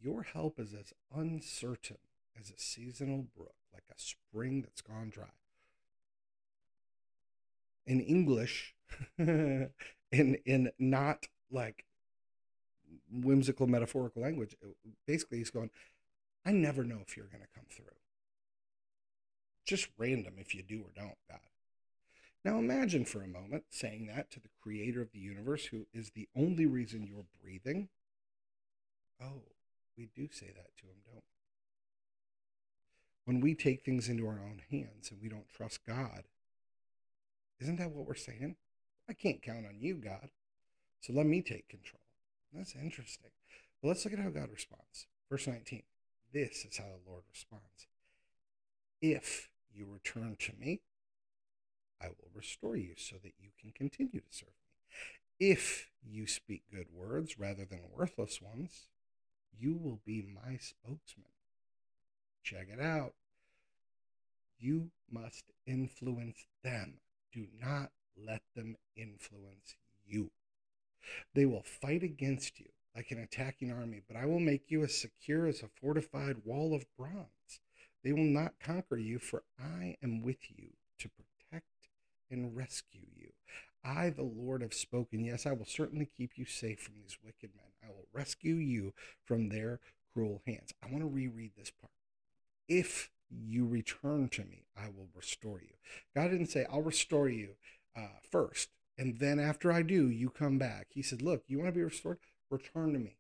Your 0.01 0.23
help 0.23 0.61
is 0.61 0.75
as 0.75 0.93
uncertain 1.15 1.97
as 2.41 2.51
a 2.51 2.59
seasonal 2.59 3.27
brook, 3.37 3.55
like 3.73 3.85
a 3.91 3.99
spring 3.99 4.63
that's 4.63 4.81
gone 4.81 5.11
dry. 5.11 5.25
In 7.87 8.01
English, 8.01 8.75
in 9.19 9.71
in 10.13 10.71
not 10.79 11.27
like 11.51 11.85
whimsical 13.11 13.67
metaphorical 13.67 14.23
language, 14.23 14.57
basically 15.07 15.39
he's 15.39 15.51
going, 15.51 15.71
I 16.45 16.53
never 16.53 16.85
know 16.85 16.99
if 17.07 17.17
you're 17.17 17.27
going 17.27 17.43
to 17.43 17.49
come 17.55 17.67
through 17.71 17.97
just 19.67 19.89
random 19.99 20.35
if 20.39 20.55
you 20.55 20.63
do 20.63 20.81
or 20.83 20.93
don't, 20.95 21.19
God. 21.29 21.41
Now 22.45 22.59
imagine 22.59 23.05
for 23.05 23.23
a 23.23 23.29
moment 23.29 23.65
saying 23.71 24.07
that 24.07 24.31
to 24.31 24.41
the 24.41 24.49
creator 24.63 25.03
of 25.03 25.11
the 25.13 25.19
universe, 25.19 25.67
who 25.67 25.87
is 25.93 26.11
the 26.11 26.29
only 26.37 26.65
reason 26.65 27.05
you're 27.05 27.27
breathing. 27.43 27.89
Oh, 29.21 29.43
we 29.99 30.09
do 30.15 30.29
say 30.31 30.47
that 30.47 30.77
to 30.79 30.85
him, 30.85 31.03
don't 31.05 31.17
we? 31.17 31.36
When 33.27 33.41
we 33.41 33.55
take 33.55 33.85
things 33.85 34.09
into 34.09 34.27
our 34.27 34.41
own 34.41 34.63
hands 34.71 35.11
and 35.11 35.21
we 35.21 35.29
don't 35.29 35.49
trust 35.49 35.85
God, 35.85 36.23
isn't 37.61 37.77
that 37.77 37.91
what 37.91 38.07
we're 38.07 38.15
saying? 38.15 38.55
I 39.09 39.15
can't 39.15 39.43
count 39.43 39.67
on 39.67 39.79
you, 39.81 39.97
God. 39.97 40.31
So 41.01 41.13
let 41.13 41.27
me 41.27 41.43
take 41.43 41.69
control. 41.69 42.01
That's 42.53 42.75
interesting. 42.75 43.31
But 43.83 43.89
let's 43.89 44.05
look 44.05 44.15
at 44.15 44.21
how 44.21 44.31
God 44.31 44.51
responds. 44.53 45.09
Verse 45.29 45.47
19. 45.47 45.83
This 46.33 46.65
is 46.65 46.79
how 46.79 46.85
the 46.85 47.11
Lord 47.11 47.25
responds. 47.29 47.89
If 49.03 49.49
you 49.75 49.87
return 49.93 50.37
to 50.41 50.53
me, 50.59 50.81
I 52.01 52.09
will 52.09 52.31
restore 52.33 52.77
you 52.77 52.95
so 52.97 53.17
that 53.23 53.33
you 53.41 53.51
can 53.61 53.73
continue 53.73 54.21
to 54.21 54.27
serve 54.31 54.49
me. 54.49 55.49
If 55.51 55.91
you 56.05 56.27
speak 56.27 56.63
good 56.73 56.87
words 56.95 57.39
rather 57.39 57.65
than 57.65 57.81
worthless 57.93 58.41
ones, 58.41 58.89
you 59.59 59.75
will 59.75 60.01
be 60.05 60.23
my 60.23 60.59
spokesman. 60.59 61.36
Check 62.47 62.69
it 62.73 62.81
out. 62.81 63.15
You 64.61 64.93
must 65.11 65.47
influence 65.67 66.47
them. 66.63 67.01
Do 67.33 67.49
not 67.61 67.91
let 68.17 68.43
them 68.55 68.77
influence 68.97 69.75
you. 70.07 70.31
They 71.35 71.45
will 71.45 71.65
fight 71.65 72.05
against 72.05 72.61
you 72.61 72.67
like 72.95 73.11
an 73.11 73.19
attacking 73.19 73.73
army, 73.73 74.01
but 74.07 74.17
I 74.17 74.27
will 74.27 74.39
make 74.39 74.71
you 74.71 74.85
as 74.85 74.97
secure 74.97 75.49
as 75.49 75.61
a 75.61 75.71
fortified 75.81 76.37
wall 76.45 76.73
of 76.73 76.87
bronze. 76.97 77.61
They 78.05 78.13
will 78.13 78.23
not 78.23 78.61
conquer 78.61 78.97
you, 78.97 79.19
for 79.19 79.43
I 79.59 79.97
am 80.01 80.23
with 80.23 80.49
you 80.49 80.69
to 81.01 81.09
protect 81.09 81.67
and 82.31 82.57
rescue 82.57 83.09
you. 83.17 83.33
I, 83.85 84.11
the 84.11 84.23
Lord, 84.23 84.63
have 84.63 84.73
spoken. 84.73 85.25
Yes, 85.25 85.47
I 85.47 85.53
will 85.53 85.67
certainly 85.67 86.09
keep 86.17 86.39
you 86.39 86.45
safe 86.45 86.79
from 86.79 86.95
these 87.03 87.19
wicked 87.25 87.51
men. 87.57 87.73
I 87.85 87.89
will 87.89 88.07
rescue 88.13 88.55
you 88.55 88.95
from 89.25 89.49
their 89.49 89.81
cruel 90.15 90.43
hands. 90.47 90.73
I 90.81 90.87
want 90.87 91.01
to 91.01 91.09
reread 91.09 91.51
this 91.57 91.73
part. 91.73 91.91
If 92.69 93.11
you 93.31 93.67
return 93.67 94.29
to 94.31 94.45
me, 94.45 94.67
I 94.77 94.89
will 94.89 95.09
restore 95.15 95.61
you. 95.61 95.75
God 96.15 96.31
didn't 96.31 96.47
say, 96.47 96.67
I'll 96.71 96.83
restore 96.83 97.29
you 97.29 97.51
uh, 97.97 98.21
first. 98.31 98.71
And 98.99 99.19
then 99.19 99.39
after 99.39 99.71
I 99.71 99.83
do, 99.83 100.09
you 100.09 100.31
come 100.31 100.59
back. 100.59 100.89
He 100.91 101.03
said, 101.03 101.23
Look, 101.23 101.45
you 101.47 101.59
want 101.59 101.69
to 101.69 101.79
be 101.79 101.85
restored? 101.85 102.19
Return 102.51 102.93
to 102.93 102.99
me. 102.99 103.17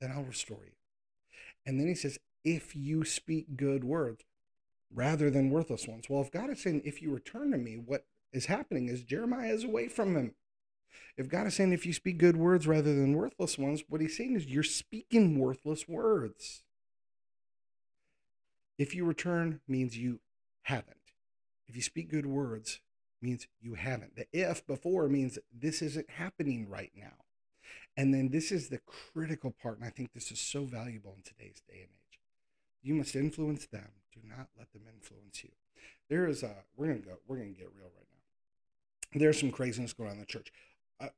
Then 0.00 0.12
I'll 0.12 0.22
restore 0.22 0.64
you. 0.64 0.72
And 1.66 1.80
then 1.80 1.88
he 1.88 1.94
says, 1.94 2.18
If 2.44 2.76
you 2.76 3.04
speak 3.04 3.56
good 3.56 3.84
words 3.84 4.24
rather 4.94 5.30
than 5.30 5.50
worthless 5.50 5.86
ones. 5.86 6.08
Well, 6.08 6.22
if 6.22 6.30
God 6.30 6.50
is 6.50 6.62
saying, 6.62 6.82
If 6.84 7.02
you 7.02 7.12
return 7.12 7.50
to 7.50 7.58
me, 7.58 7.74
what 7.76 8.06
is 8.32 8.46
happening 8.46 8.88
is 8.88 9.02
Jeremiah 9.02 9.52
is 9.52 9.64
away 9.64 9.88
from 9.88 10.16
him. 10.16 10.34
If 11.16 11.28
God 11.28 11.46
is 11.46 11.54
saying, 11.54 11.72
If 11.72 11.84
you 11.84 11.92
speak 11.92 12.18
good 12.18 12.36
words 12.36 12.66
rather 12.66 12.94
than 12.94 13.14
worthless 13.14 13.58
ones, 13.58 13.82
what 13.88 14.00
he's 14.00 14.16
saying 14.16 14.36
is, 14.36 14.46
You're 14.46 14.62
speaking 14.62 15.38
worthless 15.38 15.88
words. 15.88 16.62
If 18.78 18.94
you 18.94 19.04
return 19.04 19.60
means 19.66 19.98
you 19.98 20.20
haven't. 20.62 20.96
If 21.66 21.76
you 21.76 21.82
speak 21.82 22.10
good 22.10 22.26
words 22.26 22.80
means 23.20 23.46
you 23.60 23.74
haven't. 23.74 24.16
The 24.16 24.26
if 24.32 24.66
before 24.66 25.08
means 25.08 25.38
this 25.52 25.82
isn't 25.82 26.08
happening 26.10 26.68
right 26.68 26.92
now. 26.96 27.24
And 27.96 28.14
then 28.14 28.28
this 28.28 28.52
is 28.52 28.68
the 28.68 28.78
critical 28.78 29.50
part, 29.50 29.78
and 29.78 29.86
I 29.86 29.90
think 29.90 30.12
this 30.12 30.30
is 30.30 30.40
so 30.40 30.64
valuable 30.64 31.14
in 31.16 31.22
today's 31.22 31.60
day 31.68 31.80
and 31.80 31.90
age. 31.90 32.20
You 32.80 32.94
must 32.94 33.16
influence 33.16 33.66
them. 33.66 33.88
Do 34.12 34.20
not 34.24 34.48
let 34.56 34.72
them 34.72 34.82
influence 34.94 35.42
you. 35.42 35.50
There 36.08 36.28
is 36.28 36.44
a 36.44 36.54
we're 36.76 36.86
gonna 36.86 37.00
go, 37.00 37.18
we're 37.26 37.38
gonna 37.38 37.48
get 37.48 37.70
real 37.74 37.90
right 37.96 38.06
now. 38.12 39.18
There's 39.18 39.40
some 39.40 39.50
craziness 39.50 39.92
going 39.92 40.10
on 40.10 40.14
in 40.14 40.20
the 40.20 40.26
church. 40.26 40.52
Uh, 41.00 41.08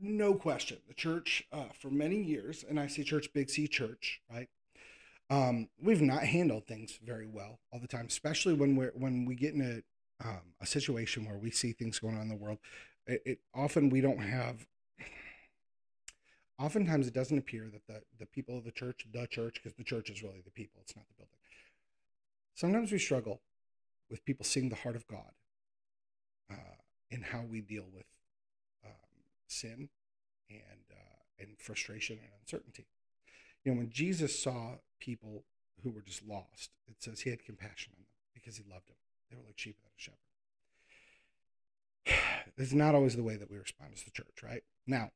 no 0.00 0.34
question. 0.34 0.78
The 0.86 0.94
church, 0.94 1.44
uh, 1.52 1.70
for 1.78 1.90
many 1.90 2.22
years, 2.22 2.64
and 2.68 2.78
I 2.78 2.86
say 2.86 3.02
church, 3.02 3.32
big 3.32 3.50
C 3.50 3.66
church, 3.66 4.20
right? 4.32 4.48
Um, 5.30 5.68
we've 5.80 6.02
not 6.02 6.24
handled 6.24 6.66
things 6.66 6.98
very 7.04 7.26
well 7.26 7.60
all 7.72 7.78
the 7.78 7.86
time, 7.86 8.06
especially 8.08 8.52
when 8.52 8.74
we're 8.74 8.92
when 8.94 9.24
we 9.24 9.36
get 9.36 9.54
in 9.54 9.60
a 9.62 10.26
um, 10.28 10.42
a 10.60 10.66
situation 10.66 11.24
where 11.24 11.38
we 11.38 11.50
see 11.50 11.72
things 11.72 12.00
going 12.00 12.16
on 12.16 12.22
in 12.22 12.28
the 12.28 12.36
world. 12.36 12.58
It, 13.06 13.22
it 13.24 13.38
often 13.54 13.90
we 13.90 14.00
don't 14.00 14.18
have. 14.18 14.66
Oftentimes, 16.58 17.06
it 17.06 17.14
doesn't 17.14 17.38
appear 17.38 17.70
that 17.72 17.86
the 17.86 18.02
the 18.18 18.26
people 18.26 18.58
of 18.58 18.64
the 18.64 18.72
church, 18.72 19.06
the 19.12 19.26
church, 19.28 19.60
because 19.62 19.76
the 19.76 19.84
church 19.84 20.10
is 20.10 20.22
really 20.22 20.42
the 20.44 20.50
people, 20.50 20.80
it's 20.82 20.96
not 20.96 21.06
the 21.06 21.14
building. 21.14 21.38
Sometimes 22.54 22.90
we 22.90 22.98
struggle 22.98 23.40
with 24.10 24.24
people 24.24 24.44
seeing 24.44 24.68
the 24.68 24.76
heart 24.76 24.96
of 24.96 25.06
God 25.06 25.30
uh, 26.50 26.76
in 27.10 27.22
how 27.22 27.42
we 27.48 27.60
deal 27.60 27.86
with 27.94 28.04
um, 28.84 28.90
sin 29.46 29.88
and 30.50 30.82
uh, 30.90 31.18
and 31.38 31.56
frustration 31.58 32.18
and 32.20 32.30
uncertainty. 32.40 32.86
You 33.64 33.72
know, 33.72 33.78
when 33.78 33.90
Jesus 33.90 34.42
saw 34.42 34.74
people 35.00 35.44
who 35.82 35.90
were 35.90 36.02
just 36.02 36.26
lost, 36.26 36.70
it 36.88 37.02
says 37.02 37.20
he 37.20 37.30
had 37.30 37.44
compassion 37.44 37.92
on 37.96 38.02
them 38.02 38.06
because 38.34 38.56
he 38.56 38.64
loved 38.70 38.88
them. 38.88 38.96
They 39.30 39.36
were 39.36 39.42
like 39.46 39.58
sheep 39.58 39.76
without 39.78 39.96
a 39.96 40.00
shepherd. 40.00 40.18
It's 42.56 42.72
not 42.74 42.94
always 42.94 43.16
the 43.16 43.22
way 43.22 43.36
that 43.36 43.50
we 43.50 43.56
respond 43.56 43.92
as 43.94 44.02
the 44.02 44.10
church, 44.10 44.42
right? 44.42 44.62
Now, 44.86 45.12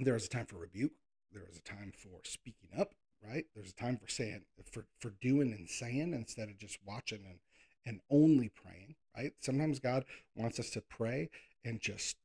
there 0.00 0.16
is 0.16 0.26
a 0.26 0.28
time 0.28 0.46
for 0.46 0.56
rebuke. 0.56 0.92
There 1.32 1.44
is 1.48 1.56
a 1.58 1.62
time 1.62 1.92
for 1.96 2.20
speaking 2.24 2.70
up, 2.76 2.94
right? 3.24 3.44
There's 3.54 3.70
a 3.70 3.74
time 3.74 3.98
for 3.98 4.08
saying, 4.08 4.42
for, 4.72 4.86
for 4.98 5.12
doing 5.20 5.52
and 5.52 5.68
saying 5.68 6.12
instead 6.12 6.48
of 6.48 6.58
just 6.58 6.78
watching 6.84 7.24
and, 7.24 7.38
and 7.86 8.00
only 8.10 8.48
praying, 8.48 8.96
right? 9.16 9.32
Sometimes 9.40 9.78
God 9.78 10.04
wants 10.34 10.58
us 10.58 10.70
to 10.70 10.80
pray 10.80 11.28
and 11.64 11.80
just 11.80 12.16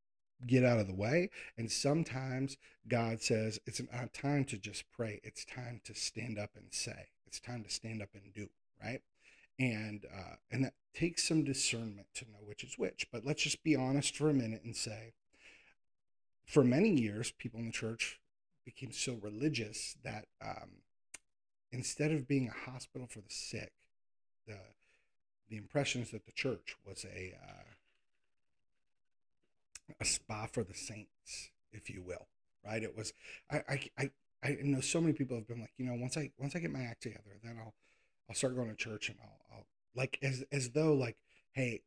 get 0.45 0.63
out 0.63 0.79
of 0.79 0.87
the 0.87 0.93
way. 0.93 1.29
And 1.57 1.71
sometimes 1.71 2.57
God 2.87 3.21
says 3.21 3.59
it's 3.65 3.81
not 3.91 4.13
time 4.13 4.45
to 4.45 4.57
just 4.57 4.83
pray, 4.91 5.19
it's 5.23 5.45
time 5.45 5.81
to 5.85 5.95
stand 5.95 6.37
up 6.37 6.51
and 6.55 6.67
say, 6.71 7.07
it's 7.25 7.39
time 7.39 7.63
to 7.63 7.69
stand 7.69 8.01
up 8.01 8.09
and 8.13 8.33
do, 8.33 8.47
right? 8.83 9.01
And 9.57 10.05
uh, 10.13 10.35
and 10.51 10.65
that 10.65 10.73
takes 10.93 11.27
some 11.27 11.43
discernment 11.43 12.07
to 12.15 12.25
know 12.25 12.39
which 12.45 12.63
is 12.63 12.77
which. 12.77 13.07
But 13.11 13.25
let's 13.25 13.43
just 13.43 13.63
be 13.63 13.75
honest 13.75 14.15
for 14.15 14.29
a 14.29 14.33
minute 14.33 14.63
and 14.63 14.75
say, 14.75 15.13
for 16.45 16.63
many 16.63 16.89
years, 16.89 17.31
people 17.31 17.59
in 17.59 17.67
the 17.67 17.71
church 17.71 18.19
became 18.65 18.91
so 18.91 19.17
religious 19.21 19.95
that 20.03 20.25
um, 20.41 20.81
instead 21.71 22.11
of 22.11 22.27
being 22.27 22.49
a 22.49 22.69
hospital 22.69 23.07
for 23.07 23.19
the 23.19 23.29
sick, 23.29 23.71
the 24.47 24.57
the 25.49 25.57
impressions 25.57 26.11
that 26.11 26.25
the 26.25 26.31
church 26.31 26.75
was 26.85 27.05
a 27.05 27.37
uh, 27.41 27.74
a 29.99 30.05
spa 30.05 30.47
for 30.51 30.63
the 30.63 30.73
saints, 30.73 31.51
if 31.71 31.89
you 31.89 32.01
will. 32.01 32.27
Right? 32.65 32.83
It 32.83 32.95
was. 32.95 33.13
I 33.51 33.61
I 33.67 33.89
I, 33.97 34.09
I 34.43 34.57
know 34.63 34.81
so 34.81 35.01
many 35.01 35.13
people 35.13 35.37
have 35.37 35.47
been 35.47 35.61
like, 35.61 35.73
you 35.77 35.85
know, 35.85 35.95
once 35.95 36.17
I 36.17 36.31
once 36.37 36.55
I 36.55 36.59
get 36.59 36.71
my 36.71 36.83
act 36.83 37.03
together, 37.03 37.39
then 37.43 37.57
I'll 37.59 37.73
I'll 38.29 38.35
start 38.35 38.55
going 38.55 38.69
to 38.69 38.75
church 38.75 39.09
and 39.09 39.17
I'll 39.21 39.57
I'll 39.57 39.65
like 39.95 40.17
as 40.21 40.43
as 40.51 40.71
though 40.71 40.93
like, 40.93 41.17
hey, 41.53 41.81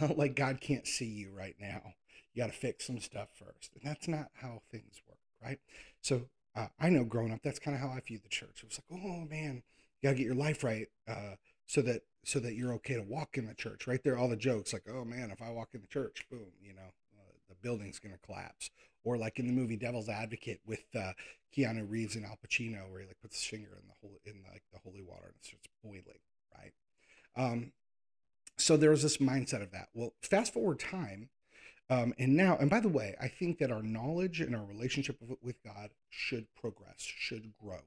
like 0.16 0.36
God 0.36 0.60
can't 0.60 0.86
see 0.86 1.06
you 1.06 1.32
right 1.36 1.56
now. 1.60 1.94
You 2.34 2.42
got 2.42 2.46
to 2.50 2.58
fix 2.58 2.86
some 2.86 2.98
stuff 2.98 3.28
first, 3.34 3.72
and 3.74 3.82
that's 3.84 4.08
not 4.08 4.28
how 4.40 4.62
things 4.70 5.02
work, 5.06 5.18
right? 5.42 5.58
So 6.00 6.22
uh, 6.56 6.68
I 6.80 6.88
know 6.88 7.04
growing 7.04 7.32
up, 7.32 7.40
that's 7.44 7.58
kind 7.58 7.74
of 7.74 7.82
how 7.82 7.88
I 7.88 8.00
viewed 8.00 8.22
the 8.22 8.28
church. 8.28 8.62
It 8.62 8.68
was 8.68 8.80
like, 8.90 9.00
oh 9.02 9.26
man, 9.28 9.62
you 10.00 10.08
got 10.08 10.12
to 10.12 10.16
get 10.16 10.26
your 10.26 10.34
life 10.34 10.64
right, 10.64 10.86
uh, 11.06 11.36
so 11.66 11.82
that 11.82 12.02
so 12.24 12.38
that 12.40 12.54
you're 12.54 12.72
okay 12.74 12.94
to 12.94 13.02
walk 13.02 13.36
in 13.36 13.46
the 13.46 13.54
church. 13.54 13.86
Right 13.86 14.02
there, 14.02 14.16
all 14.16 14.28
the 14.28 14.36
jokes 14.36 14.72
like, 14.72 14.84
oh 14.90 15.04
man, 15.04 15.30
if 15.30 15.42
I 15.42 15.50
walk 15.50 15.70
in 15.74 15.80
the 15.80 15.86
church, 15.86 16.24
boom, 16.30 16.52
you 16.62 16.74
know, 16.74 16.92
building's 17.62 17.98
going 17.98 18.14
to 18.14 18.26
collapse. 18.26 18.70
Or 19.04 19.16
like 19.16 19.38
in 19.38 19.46
the 19.46 19.52
movie 19.52 19.76
Devil's 19.76 20.08
Advocate 20.08 20.60
with 20.64 20.84
uh, 20.94 21.12
Keanu 21.56 21.90
Reeves 21.90 22.16
and 22.16 22.24
Al 22.24 22.38
Pacino, 22.44 22.88
where 22.90 23.00
he 23.00 23.06
like 23.06 23.20
puts 23.20 23.36
his 23.36 23.44
finger 23.44 23.70
in 23.80 23.88
the 23.88 23.94
holy 24.00 24.20
in 24.24 24.42
like 24.50 24.62
the 24.72 24.78
holy 24.84 25.02
water 25.02 25.26
and 25.26 25.34
it 25.40 25.44
starts 25.44 25.68
boiling, 25.82 26.20
right? 26.56 26.72
Um, 27.36 27.72
so 28.56 28.76
there 28.76 28.90
was 28.90 29.02
this 29.02 29.16
mindset 29.16 29.62
of 29.62 29.72
that. 29.72 29.88
Well, 29.92 30.12
fast 30.22 30.52
forward 30.52 30.78
time, 30.78 31.30
um, 31.90 32.14
and 32.18 32.36
now, 32.36 32.56
and 32.58 32.70
by 32.70 32.80
the 32.80 32.88
way, 32.88 33.14
I 33.20 33.28
think 33.28 33.58
that 33.58 33.70
our 33.70 33.82
knowledge 33.82 34.40
and 34.40 34.54
our 34.54 34.64
relationship 34.64 35.18
with 35.42 35.62
God 35.62 35.90
should 36.08 36.46
progress, 36.54 36.96
should 36.98 37.52
grow. 37.62 37.80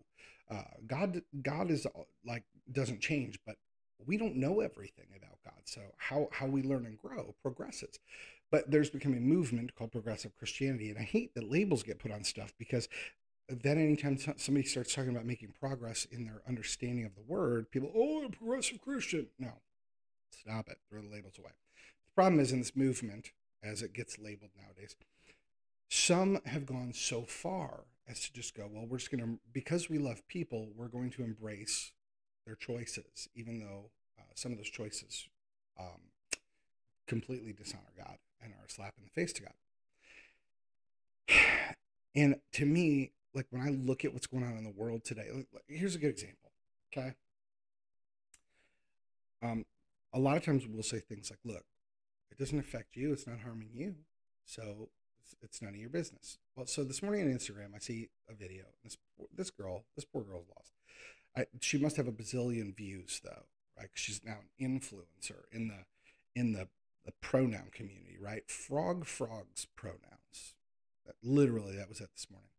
Uh, 0.50 0.62
God, 0.86 1.22
God 1.42 1.72
is 1.72 1.86
uh, 1.88 1.90
like 2.26 2.44
doesn't 2.72 3.02
change, 3.02 3.40
but 3.46 3.56
we 4.06 4.18
don't 4.18 4.36
know 4.36 4.60
everything 4.60 5.08
about 5.16 5.40
God. 5.44 5.62
So 5.64 5.82
how 5.98 6.28
how 6.32 6.46
we 6.46 6.62
learn 6.62 6.86
and 6.86 6.98
grow 6.98 7.34
progresses. 7.42 7.98
But 8.56 8.72
there's 8.72 8.90
become 8.90 9.12
a 9.12 9.20
movement 9.20 9.76
called 9.76 9.92
progressive 9.92 10.34
Christianity. 10.38 10.90
And 10.90 10.98
I 10.98 11.02
hate 11.02 11.36
that 11.36 11.52
labels 11.52 11.84
get 11.84 12.00
put 12.00 12.10
on 12.10 12.24
stuff 12.24 12.54
because 12.58 12.88
then 13.50 13.78
anytime 13.78 14.18
somebody 14.38 14.66
starts 14.66 14.96
talking 14.96 15.10
about 15.10 15.26
making 15.26 15.54
progress 15.60 16.06
in 16.10 16.24
their 16.24 16.42
understanding 16.48 17.04
of 17.04 17.16
the 17.16 17.22
word, 17.28 17.70
people, 17.70 17.92
oh, 17.94 18.24
a 18.24 18.30
progressive 18.30 18.80
Christian. 18.80 19.28
No, 19.38 19.52
stop 20.30 20.70
it. 20.70 20.78
Throw 20.90 21.02
the 21.02 21.10
labels 21.10 21.34
away. 21.38 21.52
The 21.52 22.14
problem 22.16 22.40
is 22.40 22.54
in 22.54 22.60
this 22.60 22.78
movement, 22.78 23.32
as 23.62 23.82
it 23.82 23.92
gets 23.92 24.18
labeled 24.20 24.52
nowadays, 24.58 24.96
some 25.90 26.40
have 26.46 26.66
gone 26.66 26.94
so 26.94 27.24
far 27.24 27.84
as 28.08 28.22
to 28.22 28.32
just 28.32 28.56
go, 28.56 28.70
well, 28.72 28.86
we're 28.88 29.00
just 29.00 29.12
going 29.12 29.22
to, 29.22 29.38
because 29.52 29.90
we 29.90 29.98
love 29.98 30.26
people, 30.30 30.70
we're 30.78 30.88
going 30.88 31.12
to 31.12 31.26
embrace 31.26 31.92
their 32.46 32.56
choices, 32.56 33.28
even 33.36 33.60
though 33.60 33.90
uh, 34.18 34.24
some 34.34 34.54
of 34.54 34.58
those 34.58 34.70
choices 34.70 35.28
um, 35.78 36.00
completely 37.06 37.52
dishonor 37.52 37.92
God 37.98 38.16
and 38.42 38.54
are 38.54 38.66
a 38.68 38.72
slap 38.72 38.94
in 38.98 39.04
the 39.04 39.10
face 39.10 39.34
to 39.34 39.44
God. 39.44 39.54
And 42.18 42.38
to 42.54 42.66
me, 42.66 43.12
like 43.34 43.46
when 43.50 43.62
I 43.62 43.72
look 43.72 44.06
at 44.06 44.14
what's 44.14 44.26
going 44.26 44.46
on 44.46 44.58
in 44.58 44.64
the 44.64 44.70
world 44.70 45.04
today, 45.04 45.28
here's 45.68 45.96
a 45.96 45.98
good 45.98 46.12
example. 46.12 46.50
Okay. 46.96 47.14
Um, 49.44 49.66
a 50.14 50.20
lot 50.20 50.38
of 50.38 50.46
times 50.46 50.66
we'll 50.66 50.82
say 50.82 51.00
things 51.00 51.30
like, 51.30 51.40
look, 51.44 51.66
it 52.32 52.38
doesn't 52.38 52.58
affect 52.58 52.96
you, 52.96 53.12
it's 53.12 53.28
not 53.28 53.42
harming 53.42 53.72
you. 53.74 53.96
So 54.46 54.88
it's, 55.22 55.36
it's 55.42 55.62
none 55.62 55.74
of 55.74 55.80
your 55.80 55.90
business. 55.90 56.38
Well, 56.56 56.68
so 56.68 56.84
this 56.84 57.04
morning 57.04 57.24
on 57.24 57.38
Instagram, 57.38 57.76
I 57.76 57.80
see 57.80 58.10
a 58.30 58.34
video. 58.34 58.64
This 58.84 58.98
this 59.36 59.50
girl, 59.50 59.84
this 59.96 60.06
poor 60.06 60.24
girl's 60.24 60.48
lost. 60.56 60.72
I, 61.36 61.46
she 61.60 61.78
must 61.78 61.98
have 61.98 62.08
a 62.08 62.12
bazillion 62.12 62.76
views 62.76 63.20
though, 63.24 63.44
right? 63.78 63.90
She's 63.94 64.22
now 64.24 64.38
an 64.60 64.80
influencer 64.80 65.44
in 65.52 65.68
the 65.68 65.86
in 66.40 66.54
the 66.54 66.68
the 67.06 67.14
pronoun 67.22 67.70
community, 67.72 68.18
right? 68.20 68.50
Frog 68.50 69.06
frogs 69.06 69.68
pronouns. 69.76 70.56
Literally, 71.24 71.76
that 71.76 71.90
was 71.90 72.02
it 72.02 72.10
this 72.14 72.28
morning. 72.32 72.50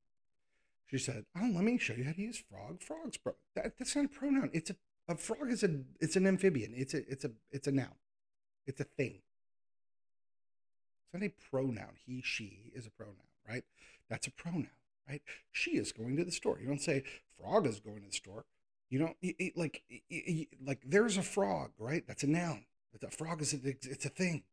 She 0.87 0.99
said, 0.99 1.27
"Oh, 1.37 1.51
let 1.53 1.65
me 1.65 1.79
show 1.79 1.95
you 1.95 2.05
how 2.05 2.13
to 2.13 2.23
use 2.23 2.39
frog 2.39 2.81
frogs." 2.81 3.17
Pro- 3.17 3.35
that, 3.55 3.77
that's 3.79 3.97
not 3.97 4.05
a 4.05 4.09
pronoun. 4.09 4.51
It's 4.53 4.71
a 4.71 4.77
a 5.09 5.17
frog 5.17 5.51
is 5.51 5.63
a 5.63 5.81
it's 6.01 6.17
an 6.17 6.27
amphibian. 6.27 6.73
It's 6.77 6.95
a 6.95 6.99
it's 7.11 7.25
a 7.25 7.31
it's 7.51 7.67
a 7.67 7.73
noun. 7.73 7.95
It's 8.67 8.81
a 8.81 8.85
thing. 8.85 9.23
It's 11.05 11.15
not 11.15 11.23
a 11.23 11.33
pronoun. 11.51 11.97
He 12.05 12.23
she 12.25 12.73
is 12.75 12.87
a 12.87 12.91
pronoun, 12.91 13.17
right? 13.49 13.65
That's 14.09 14.27
a 14.27 14.33
pronoun, 14.33 14.71
right? 15.09 15.23
She 15.53 15.73
is 15.73 15.93
going 15.93 16.17
to 16.17 16.25
the 16.25 16.33
store. 16.33 16.59
You 16.61 16.67
don't 16.67 16.81
say 16.81 17.05
frog 17.39 17.67
is 17.67 17.81
going 17.81 18.03
to 18.03 18.09
the 18.09 18.13
store. 18.13 18.45
You 18.91 18.99
don't 19.01 19.17
like 19.57 19.83
like 20.65 20.83
there's 20.85 21.17
a 21.17 21.23
frog, 21.23 21.73
right? 21.79 22.05
That's 22.07 22.23
a 22.23 22.29
noun. 22.29 22.65
A 23.03 23.11
frog 23.11 23.43
is 23.43 23.53
a, 23.55 23.59
it's 23.65 24.05
a 24.05 24.11
thing. 24.11 24.45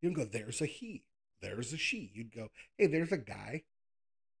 You 0.00 0.10
don't 0.10 0.24
go, 0.24 0.30
there's 0.30 0.60
a 0.60 0.66
he, 0.66 1.02
there's 1.40 1.72
a 1.72 1.76
she. 1.76 2.10
You'd 2.14 2.34
go, 2.34 2.48
hey, 2.78 2.86
there's 2.86 3.12
a 3.12 3.18
guy, 3.18 3.62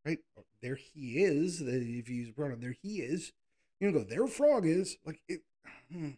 right? 0.04 0.18
There 0.62 0.76
he 0.76 1.22
is. 1.22 1.60
If 1.60 2.08
you 2.08 2.16
use 2.16 2.28
a 2.30 2.32
pronoun, 2.32 2.60
there 2.60 2.76
he 2.82 2.98
is. 2.98 3.32
You 3.80 3.90
don't 3.90 4.02
go, 4.02 4.08
there 4.08 4.26
frog 4.26 4.66
is. 4.66 4.96
Like 5.04 5.20
it. 5.28 5.40
Hmm. 5.92 6.10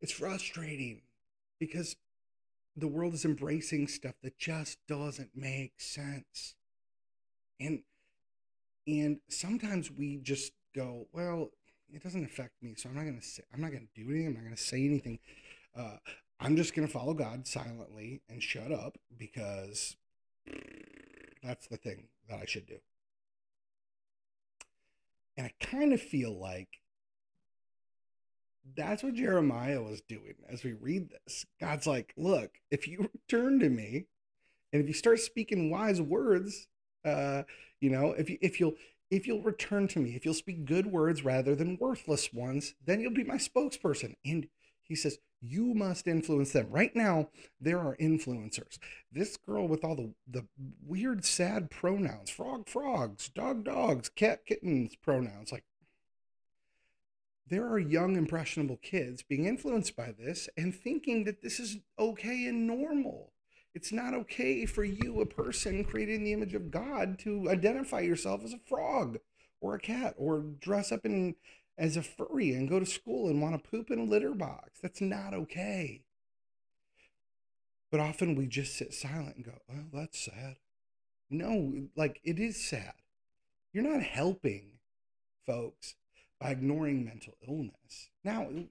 It's 0.00 0.12
frustrating 0.12 1.02
because 1.58 1.96
the 2.76 2.88
world 2.88 3.14
is 3.14 3.24
embracing 3.24 3.88
stuff 3.88 4.14
that 4.22 4.38
just 4.38 4.78
doesn't 4.86 5.30
make 5.34 5.80
sense. 5.80 6.54
And 7.58 7.82
and 8.86 9.18
sometimes 9.28 9.90
we 9.90 10.18
just 10.18 10.52
go, 10.74 11.08
well, 11.12 11.50
it 11.92 12.02
doesn't 12.02 12.24
affect 12.24 12.62
me, 12.62 12.74
so 12.76 12.88
I'm 12.88 12.94
not 12.94 13.04
gonna 13.04 13.22
say 13.22 13.42
I'm 13.52 13.60
not 13.60 13.72
gonna 13.72 13.86
do 13.94 14.10
anything, 14.10 14.28
I'm 14.28 14.34
not 14.34 14.44
gonna 14.44 14.56
say 14.56 14.84
anything. 14.84 15.18
Uh, 15.76 15.96
I'm 16.40 16.56
just 16.56 16.74
gonna 16.74 16.88
follow 16.88 17.14
God 17.14 17.46
silently 17.46 18.22
and 18.28 18.42
shut 18.42 18.72
up 18.72 18.98
because 19.16 19.96
that's 21.42 21.66
the 21.68 21.76
thing 21.76 22.08
that 22.28 22.40
I 22.40 22.44
should 22.46 22.66
do. 22.66 22.78
And 25.36 25.46
I 25.46 25.64
kind 25.64 25.92
of 25.92 26.00
feel 26.00 26.38
like 26.38 26.80
that's 28.74 29.02
what 29.02 29.14
Jeremiah 29.14 29.82
was 29.82 30.00
doing 30.00 30.34
as 30.48 30.64
we 30.64 30.72
read 30.72 31.10
this. 31.10 31.46
God's 31.60 31.86
like, 31.86 32.12
look, 32.16 32.52
if 32.70 32.88
you 32.88 33.10
return 33.30 33.60
to 33.60 33.68
me 33.68 34.06
and 34.72 34.82
if 34.82 34.88
you 34.88 34.94
start 34.94 35.20
speaking 35.20 35.70
wise 35.70 36.00
words, 36.00 36.66
uh, 37.04 37.42
you 37.80 37.90
know, 37.90 38.12
if 38.12 38.28
you 38.28 38.38
if 38.40 38.58
you'll 38.58 38.74
if 39.10 39.26
you'll 39.26 39.42
return 39.42 39.86
to 39.88 40.00
me, 40.00 40.16
if 40.16 40.24
you'll 40.24 40.34
speak 40.34 40.64
good 40.64 40.86
words 40.86 41.24
rather 41.24 41.54
than 41.54 41.78
worthless 41.80 42.32
ones, 42.32 42.74
then 42.84 43.00
you'll 43.00 43.12
be 43.12 43.22
my 43.22 43.36
spokesperson. 43.36 44.16
And 44.24 44.48
he 44.82 44.96
says, 44.96 45.18
you 45.48 45.74
must 45.74 46.06
influence 46.06 46.52
them. 46.52 46.66
Right 46.70 46.94
now, 46.94 47.28
there 47.60 47.78
are 47.78 47.96
influencers. 47.96 48.78
This 49.12 49.36
girl 49.36 49.68
with 49.68 49.84
all 49.84 49.96
the, 49.96 50.12
the 50.28 50.46
weird, 50.84 51.24
sad 51.24 51.70
pronouns 51.70 52.30
frog, 52.30 52.68
frogs, 52.68 53.28
dog, 53.28 53.64
dogs, 53.64 54.08
cat, 54.08 54.46
kittens 54.46 54.96
pronouns. 54.96 55.52
Like, 55.52 55.64
there 57.48 57.66
are 57.66 57.78
young, 57.78 58.16
impressionable 58.16 58.78
kids 58.78 59.22
being 59.22 59.46
influenced 59.46 59.94
by 59.94 60.12
this 60.18 60.48
and 60.56 60.74
thinking 60.74 61.24
that 61.24 61.42
this 61.42 61.60
is 61.60 61.78
okay 61.98 62.46
and 62.46 62.66
normal. 62.66 63.32
It's 63.74 63.92
not 63.92 64.14
okay 64.14 64.66
for 64.66 64.84
you, 64.84 65.20
a 65.20 65.26
person 65.26 65.84
created 65.84 66.16
in 66.16 66.24
the 66.24 66.32
image 66.32 66.54
of 66.54 66.70
God, 66.70 67.18
to 67.20 67.50
identify 67.50 68.00
yourself 68.00 68.42
as 68.42 68.52
a 68.54 68.58
frog 68.66 69.18
or 69.60 69.74
a 69.74 69.80
cat 69.80 70.14
or 70.16 70.40
dress 70.60 70.90
up 70.90 71.04
in 71.04 71.34
as 71.78 71.96
a 71.96 72.02
furry 72.02 72.50
and 72.52 72.68
go 72.68 72.80
to 72.80 72.86
school 72.86 73.28
and 73.28 73.40
want 73.40 73.62
to 73.62 73.70
poop 73.70 73.90
in 73.90 73.98
a 73.98 74.04
litter 74.04 74.34
box. 74.34 74.80
That's 74.82 75.00
not 75.00 75.34
okay. 75.34 76.02
But 77.90 78.00
often 78.00 78.34
we 78.34 78.46
just 78.46 78.76
sit 78.76 78.94
silent 78.94 79.36
and 79.36 79.44
go, 79.44 79.58
well, 79.68 79.84
that's 79.92 80.24
sad. 80.24 80.56
No, 81.30 81.88
like 81.96 82.20
it 82.24 82.38
is 82.38 82.62
sad. 82.62 82.94
You're 83.72 83.84
not 83.84 84.02
helping 84.02 84.78
folks 85.46 85.94
by 86.40 86.50
ignoring 86.50 87.04
mental 87.04 87.34
illness. 87.46 88.08
Now, 88.24 88.48
it 88.50 88.68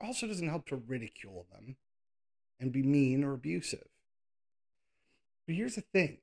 also 0.00 0.26
doesn't 0.26 0.48
help 0.48 0.66
to 0.66 0.76
ridicule 0.76 1.46
them 1.52 1.76
and 2.58 2.72
be 2.72 2.82
mean 2.82 3.24
or 3.24 3.32
abusive. 3.32 3.88
But 5.46 5.56
here's 5.56 5.74
the 5.74 5.80
thing 5.80 6.18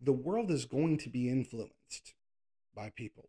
the 0.00 0.12
world 0.12 0.50
is 0.50 0.64
going 0.64 0.98
to 0.98 1.08
be 1.08 1.28
influenced 1.28 2.14
by 2.74 2.90
people. 2.90 3.28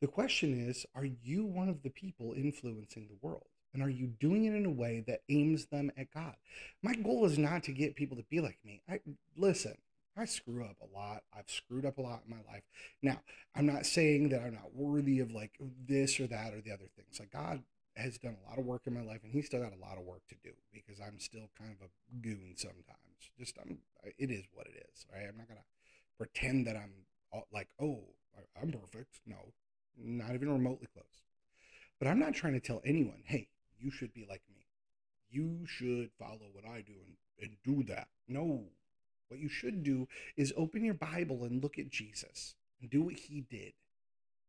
The 0.00 0.08
question 0.08 0.68
is 0.68 0.86
are 0.94 1.04
you 1.04 1.44
one 1.44 1.68
of 1.68 1.82
the 1.82 1.90
people 1.90 2.34
influencing 2.34 3.08
the 3.08 3.26
world? 3.26 3.46
And 3.72 3.82
are 3.82 3.90
you 3.90 4.08
doing 4.08 4.46
it 4.46 4.54
in 4.54 4.66
a 4.66 4.70
way 4.70 5.04
that 5.06 5.22
aims 5.28 5.66
them 5.66 5.92
at 5.96 6.12
God? 6.12 6.34
My 6.82 6.94
goal 6.94 7.24
is 7.24 7.38
not 7.38 7.62
to 7.64 7.72
get 7.72 7.94
people 7.94 8.16
to 8.16 8.24
be 8.28 8.40
like 8.40 8.58
me. 8.64 8.82
I 8.88 9.00
listen, 9.36 9.76
I 10.16 10.24
screw 10.24 10.64
up 10.64 10.76
a 10.80 10.98
lot. 10.98 11.22
I've 11.36 11.48
screwed 11.48 11.86
up 11.86 11.98
a 11.98 12.02
lot 12.02 12.22
in 12.26 12.30
my 12.30 12.52
life. 12.52 12.64
Now, 13.02 13.20
I'm 13.54 13.66
not 13.66 13.86
saying 13.86 14.30
that 14.30 14.42
I'm 14.42 14.54
not 14.54 14.74
worthy 14.74 15.20
of 15.20 15.30
like 15.30 15.52
this 15.86 16.18
or 16.18 16.26
that 16.26 16.52
or 16.52 16.60
the 16.60 16.72
other 16.72 16.88
things. 16.96 17.20
Like 17.20 17.30
God 17.30 17.62
has 17.96 18.18
done 18.18 18.36
a 18.44 18.48
lot 18.48 18.58
of 18.58 18.64
work 18.64 18.82
in 18.86 18.94
my 18.94 19.02
life 19.02 19.20
and 19.22 19.32
he's 19.32 19.46
still 19.46 19.62
got 19.62 19.72
a 19.72 19.80
lot 19.80 19.98
of 19.98 20.04
work 20.04 20.22
to 20.28 20.36
do 20.42 20.50
because 20.72 21.00
I'm 21.00 21.18
still 21.18 21.48
kind 21.58 21.70
of 21.70 21.86
a 21.86 22.22
goon 22.22 22.54
sometimes. 22.56 23.30
Just 23.38 23.56
I'm 23.58 23.78
it 24.18 24.30
is 24.30 24.44
what 24.52 24.66
it 24.66 24.86
is, 24.92 25.06
right? 25.12 25.26
I'm 25.28 25.36
not 25.36 25.48
going 25.48 25.60
to 25.60 25.66
pretend 26.18 26.66
that 26.66 26.76
I'm 26.76 26.92
like, 27.52 27.68
"Oh, 27.80 28.04
I'm 28.60 28.72
perfect." 28.72 29.20
No. 29.26 29.52
Not 29.96 30.34
even 30.34 30.50
remotely 30.50 30.88
close. 30.92 31.04
But 31.98 32.08
I'm 32.08 32.18
not 32.18 32.34
trying 32.34 32.54
to 32.54 32.60
tell 32.60 32.80
anyone, 32.84 33.22
"Hey, 33.24 33.48
you 33.78 33.90
should 33.90 34.12
be 34.14 34.24
like 34.24 34.42
me. 34.48 34.66
You 35.30 35.66
should 35.66 36.10
follow 36.18 36.48
what 36.52 36.64
I 36.64 36.80
do 36.80 36.94
and, 37.04 37.16
and 37.40 37.56
do 37.62 37.82
that." 37.84 38.08
No, 38.26 38.70
what 39.28 39.40
you 39.40 39.48
should 39.48 39.82
do 39.84 40.08
is 40.36 40.52
open 40.56 40.84
your 40.84 40.94
Bible 40.94 41.44
and 41.44 41.62
look 41.62 41.78
at 41.78 41.90
Jesus 41.90 42.54
and 42.80 42.90
do 42.90 43.02
what 43.02 43.14
he 43.14 43.42
did. 43.42 43.74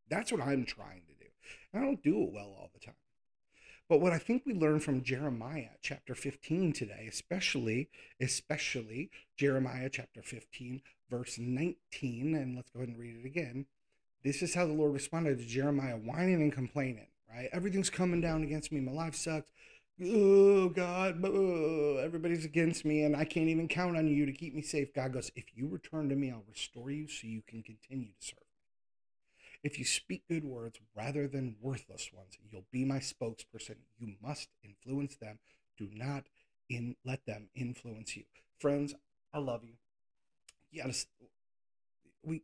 That's 0.10 0.32
what 0.32 0.42
I'm 0.42 0.66
trying 0.66 1.04
to 1.08 1.14
do. 1.14 1.30
And 1.72 1.82
I 1.82 1.86
don't 1.86 2.04
do 2.04 2.24
it 2.24 2.32
well 2.32 2.56
all 2.58 2.72
the 2.74 2.80
time. 2.80 2.96
But 3.88 4.00
what 4.00 4.14
I 4.14 4.20
think 4.20 4.46
we 4.46 4.54
learn 4.54 4.80
from 4.80 5.04
Jeremiah 5.04 5.72
chapter 5.82 6.16
15 6.16 6.72
today, 6.74 7.08
especially, 7.10 7.90
especially 8.22 9.12
Jeremiah 9.36 9.90
chapter 9.90 10.22
15, 10.22 10.82
verse 11.10 11.38
19, 11.38 12.34
and 12.36 12.56
let's 12.56 12.70
go 12.70 12.80
ahead 12.80 12.90
and 12.90 12.98
read 12.98 13.18
it 13.18 13.26
again. 13.26 13.66
This 14.24 14.42
is 14.42 14.54
how 14.54 14.68
the 14.68 14.74
Lord 14.74 14.94
responded 14.94 15.40
to 15.40 15.46
Jeremiah 15.46 15.98
whining 15.98 16.42
and 16.42 16.54
complaining, 16.54 17.08
right? 17.34 17.50
Everything's 17.52 17.90
coming 17.90 18.22
down 18.22 18.44
against 18.44 18.72
me. 18.72 18.80
My 18.80 18.92
life 18.92 19.16
sucks 19.16 19.50
oh 20.04 20.70
God, 20.70 21.24
oh, 21.24 21.98
everybody's 21.98 22.46
against 22.46 22.86
me 22.86 23.04
and 23.04 23.16
I 23.16 23.26
can't 23.26 23.50
even 23.50 23.68
count 23.68 23.98
on 23.98 24.08
you 24.08 24.26
to 24.26 24.32
keep 24.32 24.56
me 24.56 24.62
safe. 24.62 24.94
God 24.94 25.14
goes, 25.14 25.32
if 25.36 25.46
you 25.56 25.68
return 25.68 26.10
to 26.10 26.16
me, 26.16 26.32
I'll 26.32 26.44
restore 26.50 26.92
you 26.92 27.08
so 27.08 27.28
you 27.28 27.44
can 27.46 27.62
continue 27.62 28.08
to 28.08 28.26
serve 28.26 28.40
me. 28.40 29.60
If 29.64 29.78
you 29.78 29.86
speak 29.86 30.24
good 30.28 30.44
words 30.44 30.80
rather 30.96 31.28
than 31.28 31.56
worthless 31.62 32.10
ones, 32.14 32.38
you'll 32.50 32.66
be 32.72 32.84
my 32.84 32.98
spokesperson. 32.98 33.76
You 34.00 34.14
must 34.22 34.50
influence 34.64 35.16
them. 35.16 35.40
Do 35.78 35.90
not 35.94 36.24
in 36.70 36.96
let 37.06 37.26
them 37.26 37.50
influence 37.54 38.16
you. 38.16 38.24
Friends, 38.60 38.96
I 39.34 39.40
love 39.40 39.64
you. 39.64 39.74
Yes, 40.72 41.06
we 42.24 42.42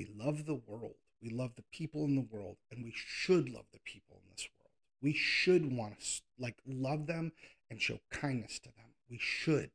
we 0.00 0.08
love 0.16 0.46
the 0.46 0.54
world. 0.54 0.94
We 1.22 1.28
love 1.28 1.56
the 1.56 1.64
people 1.70 2.06
in 2.06 2.14
the 2.14 2.26
world, 2.30 2.56
and 2.70 2.82
we 2.82 2.94
should 2.96 3.50
love 3.50 3.66
the 3.70 3.80
people 3.84 4.16
in 4.16 4.30
this 4.30 4.48
world. 4.58 4.70
We 5.02 5.12
should 5.12 5.76
want 5.76 6.00
to 6.00 6.22
like 6.38 6.56
love 6.66 7.06
them 7.06 7.32
and 7.70 7.82
show 7.82 7.98
kindness 8.10 8.58
to 8.60 8.70
them. 8.70 8.94
We 9.10 9.18
should 9.20 9.70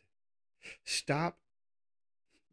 stop 0.83 1.37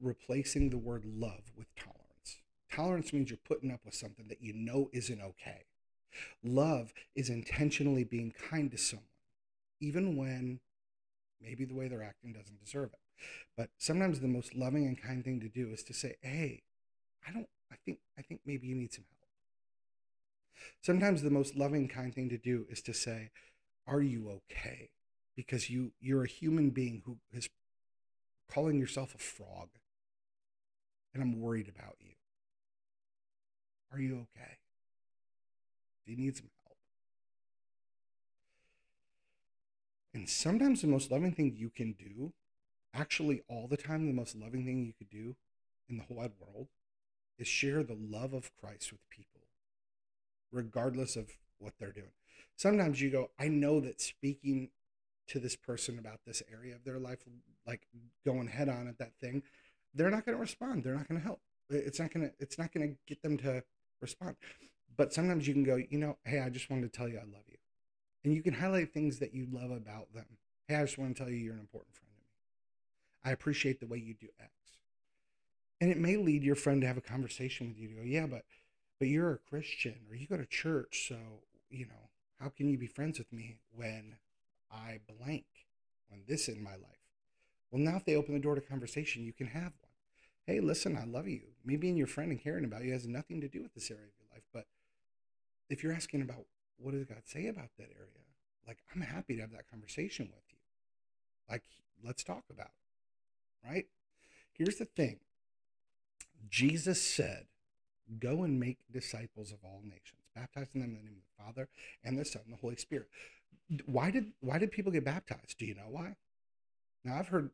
replacing 0.03 0.69
the 0.69 0.77
word 0.77 1.05
love 1.07 1.51
with 1.57 1.75
tolerance. 1.77 2.41
Tolerance 2.71 3.15
means 3.15 3.31
you're 3.31 3.39
putting 3.39 3.71
up 3.71 3.81
with 3.87 3.95
something 3.95 4.29
that 4.29 4.43
you 4.43 4.53
know 4.53 4.91
isn't 4.93 5.23
okay. 5.23 5.65
Love 6.45 6.93
is 7.15 7.31
intentionally 7.31 8.05
being 8.05 8.35
kind 8.51 8.71
to 8.71 8.77
someone, 8.77 9.07
even 9.81 10.15
when 10.19 10.61
maybe 11.41 11.65
the 11.65 11.75
way 11.75 11.89
they're 11.89 12.03
acting 12.03 12.35
doesn't 12.35 12.63
deserve 12.63 12.91
it. 12.93 13.25
But 13.57 13.71
sometimes 13.79 14.21
the 14.21 14.29
most 14.29 14.55
loving 14.55 14.87
and 14.87 15.01
kind 15.01 15.25
thing 15.25 15.41
to 15.41 15.49
do 15.49 15.71
is 15.71 15.83
to 15.85 15.95
say, 15.95 16.17
"Hey, 16.21 16.65
I 17.27 17.33
don't 17.33 17.49
I 17.73 17.77
think 17.85 17.99
I 18.19 18.23
think 18.23 18.43
maybe 18.45 18.67
you 18.67 18.77
need 18.77 18.93
some 18.93 19.05
help." 19.09 19.23
Sometimes 20.81 21.23
the 21.23 21.31
most 21.31 21.57
loving, 21.57 21.89
kind 21.89 22.15
thing 22.15 22.29
to 22.29 22.39
do 22.39 22.67
is 22.69 22.83
to 22.83 22.95
say, 22.95 23.31
Are 23.87 24.03
you 24.03 24.31
okay? 24.51 24.91
Because 25.37 25.71
you, 25.71 25.93
you're 26.01 26.25
a 26.25 26.29
human 26.29 26.71
being 26.71 27.03
who 27.05 27.19
is 27.33 27.49
calling 28.51 28.79
yourself 28.79 29.15
a 29.15 29.19
frog, 29.19 29.69
and 31.15 31.23
I'm 31.23 31.41
worried 31.41 31.69
about 31.69 31.97
you. 32.01 32.13
Are 33.93 34.01
you 34.01 34.27
okay? 34.37 34.59
Do 36.05 36.13
you 36.13 36.19
need 36.19 36.37
some 36.37 36.51
help? 36.65 36.77
And 40.15 40.29
sometimes 40.29 40.83
the 40.83 40.89
most 40.89 41.11
loving 41.11 41.33
thing 41.33 41.55
you 41.57 41.71
can 41.71 41.93
do, 41.93 42.33
actually, 42.95 43.43
all 43.49 43.69
the 43.69 43.77
time, 43.77 44.07
the 44.07 44.13
most 44.13 44.37
loving 44.37 44.65
thing 44.65 44.85
you 44.85 44.93
could 44.99 45.11
do 45.11 45.37
in 45.89 45.97
the 45.97 46.05
whole 46.05 46.19
wide 46.19 46.33
world 46.41 46.69
is 47.43 47.49
share 47.49 47.83
the 47.83 47.99
love 48.01 48.33
of 48.33 48.51
Christ 48.57 48.93
with 48.93 49.09
people 49.11 49.43
regardless 50.53 51.17
of 51.17 51.31
what 51.59 51.73
they're 51.79 51.93
doing. 51.93 52.13
Sometimes 52.57 53.01
you 53.01 53.11
go, 53.11 53.31
I 53.39 53.49
know 53.49 53.81
that 53.81 54.01
speaking 54.01 54.69
to 55.29 55.41
this 55.41 55.57
person 55.57 55.99
about 55.99 56.21
this 56.27 56.43
area 56.53 56.75
of 56.75 56.85
their 56.85 56.99
life, 56.99 57.21
like 57.67 57.87
going 58.25 58.49
head 58.49 58.69
on 58.69 58.87
at 58.87 58.99
that 58.99 59.13
thing, 59.21 59.43
they're 59.95 60.11
not 60.11 60.25
going 60.25 60.37
to 60.37 60.41
respond. 60.41 60.85
They're 60.85 60.95
not 60.95 61.09
going 61.09 61.21
to 61.21 61.27
help. 61.27 61.41
It's 61.71 61.99
not 61.99 62.13
going 62.13 62.29
to, 62.29 62.35
it's 62.39 62.59
not 62.59 62.73
going 62.73 62.89
to 62.89 62.97
get 63.07 63.23
them 63.23 63.39
to 63.39 63.65
respond. 64.01 64.37
But 64.97 65.13
sometimes 65.13 65.49
you 65.49 65.55
can 65.55 65.65
go, 65.65 65.77
you 65.77 65.99
know, 65.99 66.19
hey, 66.25 66.41
I 66.41 66.51
just 66.51 66.71
wanted 66.71 66.93
to 66.93 66.97
tell 66.97 67.09
you 67.09 67.17
I 67.17 67.25
love 67.25 67.45
you. 67.49 67.57
And 68.25 68.35
you 68.35 68.43
can 68.43 68.55
highlight 68.55 68.93
things 68.93 69.19
that 69.19 69.35
you 69.35 69.49
love 69.51 69.71
about 69.71 70.13
them. 70.15 70.27
Hey, 70.69 70.77
I 70.77 70.83
just 70.83 70.99
want 70.99 71.17
to 71.17 71.23
tell 71.23 71.33
you 71.33 71.39
you're 71.39 71.55
an 71.55 71.61
important 71.61 71.95
friend 71.95 72.13
to 72.15 72.25
me. 72.25 73.31
I 73.31 73.33
appreciate 73.33 73.81
the 73.81 73.87
way 73.87 73.99
you 73.99 74.15
do 74.15 74.29
X. 74.41 74.51
And 75.83 75.91
it 75.91 75.99
may 75.99 76.17
lead 76.17 76.45
your 76.45 76.55
friend 76.55 76.81
to 76.83 76.87
have 76.87 76.97
a 76.97 77.01
conversation 77.01 77.67
with 77.67 77.77
you 77.77 77.89
to 77.89 77.95
go, 77.95 78.03
yeah, 78.05 78.27
but 78.27 78.45
but 79.01 79.09
you're 79.09 79.33
a 79.33 79.39
Christian 79.39 79.97
or 80.09 80.15
you 80.15 80.29
go 80.29 80.37
to 80.37 80.47
church, 80.47 81.09
so, 81.09 81.17
you 81.71 81.87
know, 81.87 82.09
how 82.39 82.51
can 82.51 82.69
you 82.69 82.79
be 82.79 82.87
friends 82.87 83.19
with 83.19 83.33
me 83.33 83.57
when 83.75 84.15
I 84.71 85.01
blank, 85.19 85.45
when 86.09 86.23
this 86.29 86.47
in 86.47 86.63
my 86.63 86.75
life? 86.77 87.03
Well, 87.73 87.83
now 87.83 87.97
if 87.97 88.05
they 88.05 88.15
open 88.15 88.33
the 88.33 88.39
door 88.39 88.55
to 88.55 88.61
conversation, 88.61 89.25
you 89.25 89.33
can 89.33 89.49
have 89.49 89.73
one. 89.81 89.91
Hey, 90.47 90.61
listen, 90.61 90.97
I 90.97 91.05
love 91.05 91.27
you. 91.27 91.41
Me 91.65 91.75
being 91.75 91.97
your 91.97 92.07
friend 92.07 92.31
and 92.31 92.41
caring 92.41 92.65
about 92.65 92.85
you 92.85 92.93
has 92.93 93.09
nothing 93.09 93.41
to 93.41 93.49
do 93.49 93.61
with 93.61 93.75
this 93.75 93.91
area 93.91 94.05
of 94.05 94.13
your 94.21 94.29
life. 94.33 94.45
But 94.55 94.67
if 95.69 95.83
you're 95.83 95.93
asking 95.93 96.23
about 96.23 96.45
what 96.79 96.93
does 96.93 97.07
God 97.07 97.23
say 97.25 97.49
about 97.49 97.71
that 97.79 97.91
area? 97.97 98.23
Like, 98.69 98.79
I'm 98.95 99.01
happy 99.01 99.35
to 99.35 99.41
have 99.41 99.51
that 99.51 99.69
conversation 99.69 100.27
with 100.27 100.45
you. 100.49 100.59
Like, 101.51 101.65
let's 102.05 102.23
talk 102.23 102.45
about 102.49 102.71
it. 102.71 103.69
Right? 103.69 103.87
Here's 104.53 104.77
the 104.77 104.85
thing 104.85 105.19
Jesus 106.49 107.01
said, 107.01 107.47
Go 108.19 108.43
and 108.43 108.61
make 108.61 108.79
disciples 108.93 109.53
of 109.53 109.59
all 109.65 109.81
nations, 109.85 110.21
baptizing 110.35 110.81
them 110.81 110.91
in 110.91 110.97
the 110.97 111.03
name 111.03 111.17
of 111.17 111.23
the 111.23 111.45
Father 111.45 111.69
and 112.05 112.19
the 112.19 112.25
Son 112.25 112.43
and 112.45 112.53
the 112.53 112.61
Holy 112.61 112.77
Spirit. 112.77 113.09
Why 113.87 114.11
did 114.11 114.33
why 114.41 114.59
did 114.59 114.71
people 114.71 114.93
get 114.93 115.05
baptized? 115.05 115.57
Do 115.59 115.65
you 115.65 115.75
know 115.75 115.89
why? 115.89 116.17
Now 117.05 117.19
I've 117.19 117.29
heard 117.29 117.51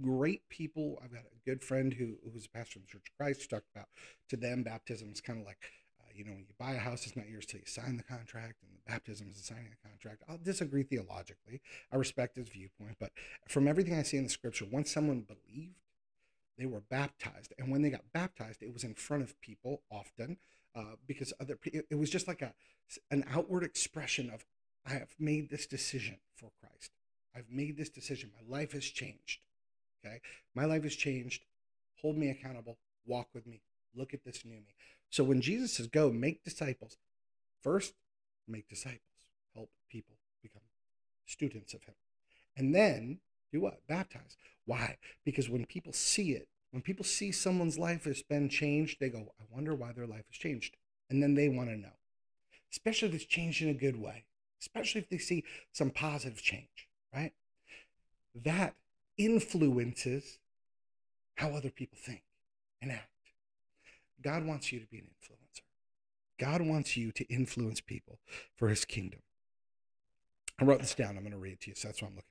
great 0.00 0.48
people. 0.48 0.98
I've 1.02 1.12
got 1.12 1.22
a 1.22 1.48
good 1.50 1.64
friend 1.64 1.92
who 1.92 2.16
who's 2.32 2.46
a 2.46 2.50
pastor 2.50 2.78
in 2.78 2.82
the 2.82 2.92
Church 2.92 3.08
of 3.08 3.16
Christ 3.16 3.42
who 3.42 3.48
talked 3.48 3.70
about 3.74 3.88
to 4.28 4.36
them 4.36 4.62
baptism 4.62 5.10
is 5.12 5.20
kind 5.20 5.40
of 5.40 5.46
like 5.46 5.58
uh, 6.00 6.10
you 6.14 6.24
know 6.24 6.32
when 6.32 6.44
you 6.46 6.54
buy 6.58 6.72
a 6.72 6.78
house, 6.78 7.06
it's 7.06 7.16
not 7.16 7.28
yours 7.28 7.46
till 7.46 7.60
you 7.60 7.66
sign 7.66 7.96
the 7.96 8.04
contract, 8.04 8.62
and 8.62 8.70
the 8.72 8.92
baptism 8.92 9.28
is 9.30 9.38
the 9.38 9.42
signing 9.42 9.66
of 9.66 9.72
the 9.72 9.88
contract. 9.88 10.22
I'll 10.28 10.38
disagree 10.38 10.84
theologically. 10.84 11.60
I 11.92 11.96
respect 11.96 12.36
his 12.36 12.48
viewpoint, 12.48 12.96
but 13.00 13.10
from 13.48 13.66
everything 13.66 13.94
I 13.98 14.02
see 14.02 14.18
in 14.18 14.24
the 14.24 14.30
Scripture, 14.30 14.66
once 14.70 14.90
someone 14.92 15.26
believed 15.26 15.74
they 16.60 16.66
were 16.66 16.82
baptized. 16.82 17.54
And 17.58 17.70
when 17.72 17.82
they 17.82 17.90
got 17.90 18.12
baptized 18.12 18.62
it 18.62 18.72
was 18.72 18.84
in 18.84 18.94
front 18.94 19.22
of 19.22 19.40
people 19.40 19.82
often 19.90 20.36
uh, 20.76 20.96
because 21.06 21.32
other 21.40 21.58
it 21.64 21.98
was 21.98 22.10
just 22.10 22.28
like 22.28 22.42
a 22.42 22.52
an 23.10 23.24
outward 23.32 23.64
expression 23.64 24.30
of 24.30 24.44
i 24.86 24.92
have 24.92 25.14
made 25.18 25.50
this 25.50 25.66
decision 25.66 26.18
for 26.36 26.50
christ. 26.60 26.92
I've 27.34 27.50
made 27.50 27.76
this 27.76 27.88
decision. 27.88 28.30
My 28.34 28.58
life 28.58 28.72
has 28.72 28.84
changed. 28.84 29.40
Okay? 30.04 30.20
My 30.54 30.64
life 30.64 30.82
has 30.82 30.96
changed. 30.96 31.42
Hold 32.02 32.16
me 32.16 32.28
accountable. 32.28 32.76
Walk 33.06 33.28
with 33.32 33.46
me. 33.46 33.60
Look 33.94 34.12
at 34.12 34.24
this 34.24 34.44
new 34.44 34.56
me. 34.56 34.74
So 35.10 35.24
when 35.24 35.40
jesus 35.40 35.76
says 35.76 35.86
go 35.88 36.10
make 36.10 36.44
disciples 36.44 36.96
first 37.62 37.94
make 38.46 38.68
disciples. 38.68 39.00
Help 39.54 39.70
people 39.88 40.16
become 40.42 40.62
students 41.26 41.74
of 41.74 41.84
him. 41.84 41.94
And 42.56 42.74
then 42.74 43.20
do 43.52 43.60
what 43.60 43.86
baptize 43.88 44.36
why 44.64 44.96
because 45.24 45.48
when 45.48 45.64
people 45.66 45.92
see 45.92 46.32
it 46.32 46.48
when 46.70 46.82
people 46.82 47.04
see 47.04 47.32
someone's 47.32 47.78
life 47.78 48.04
has 48.04 48.22
been 48.22 48.48
changed, 48.48 48.98
they 49.00 49.08
go, 49.08 49.32
I 49.40 49.44
wonder 49.50 49.74
why 49.74 49.92
their 49.92 50.06
life 50.06 50.24
has 50.28 50.38
changed. 50.38 50.76
And 51.08 51.22
then 51.22 51.34
they 51.34 51.48
want 51.48 51.68
to 51.68 51.76
know, 51.76 51.96
especially 52.70 53.08
if 53.08 53.14
it's 53.14 53.24
changed 53.24 53.62
in 53.62 53.68
a 53.68 53.74
good 53.74 54.00
way, 54.00 54.24
especially 54.60 55.00
if 55.00 55.08
they 55.08 55.18
see 55.18 55.44
some 55.72 55.90
positive 55.90 56.40
change, 56.40 56.88
right? 57.12 57.32
That 58.34 58.74
influences 59.18 60.38
how 61.34 61.50
other 61.50 61.70
people 61.70 61.98
think 62.00 62.22
and 62.80 62.92
act. 62.92 63.08
God 64.22 64.46
wants 64.46 64.70
you 64.70 64.78
to 64.78 64.86
be 64.86 64.98
an 64.98 65.06
influencer. 65.06 65.62
God 66.38 66.62
wants 66.62 66.96
you 66.96 67.10
to 67.12 67.24
influence 67.24 67.80
people 67.80 68.18
for 68.56 68.68
his 68.68 68.84
kingdom. 68.84 69.20
I 70.60 70.64
wrote 70.64 70.80
this 70.80 70.94
down. 70.94 71.16
I'm 71.16 71.22
going 71.22 71.32
to 71.32 71.38
read 71.38 71.54
it 71.54 71.60
to 71.62 71.70
you. 71.70 71.74
So 71.74 71.88
that's 71.88 72.00
what 72.00 72.08
I'm 72.08 72.16
looking. 72.16 72.29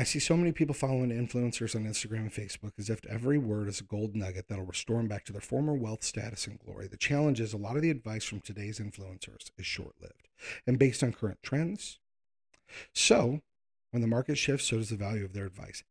I 0.00 0.04
see 0.04 0.20
so 0.20 0.36
many 0.36 0.52
people 0.52 0.76
following 0.76 1.10
influencers 1.10 1.74
on 1.74 1.82
Instagram 1.84 2.18
and 2.18 2.32
Facebook 2.32 2.70
as 2.78 2.88
if 2.88 3.04
every 3.06 3.36
word 3.36 3.66
is 3.66 3.80
a 3.80 3.84
gold 3.84 4.14
nugget 4.14 4.46
that'll 4.46 4.64
restore 4.64 4.98
them 4.98 5.08
back 5.08 5.24
to 5.24 5.32
their 5.32 5.40
former 5.40 5.74
wealth, 5.74 6.04
status, 6.04 6.46
and 6.46 6.60
glory. 6.60 6.86
The 6.86 6.96
challenge 6.96 7.40
is 7.40 7.52
a 7.52 7.56
lot 7.56 7.74
of 7.74 7.82
the 7.82 7.90
advice 7.90 8.24
from 8.24 8.38
today's 8.40 8.78
influencers 8.78 9.50
is 9.58 9.66
short 9.66 9.96
lived 10.00 10.28
and 10.68 10.78
based 10.78 11.02
on 11.02 11.12
current 11.12 11.42
trends. 11.42 11.98
So, 12.92 13.40
when 13.90 14.00
the 14.00 14.06
market 14.06 14.38
shifts, 14.38 14.68
so 14.68 14.76
does 14.76 14.90
the 14.90 14.96
value 14.96 15.24
of 15.24 15.32
their 15.32 15.46
advice. 15.46 15.82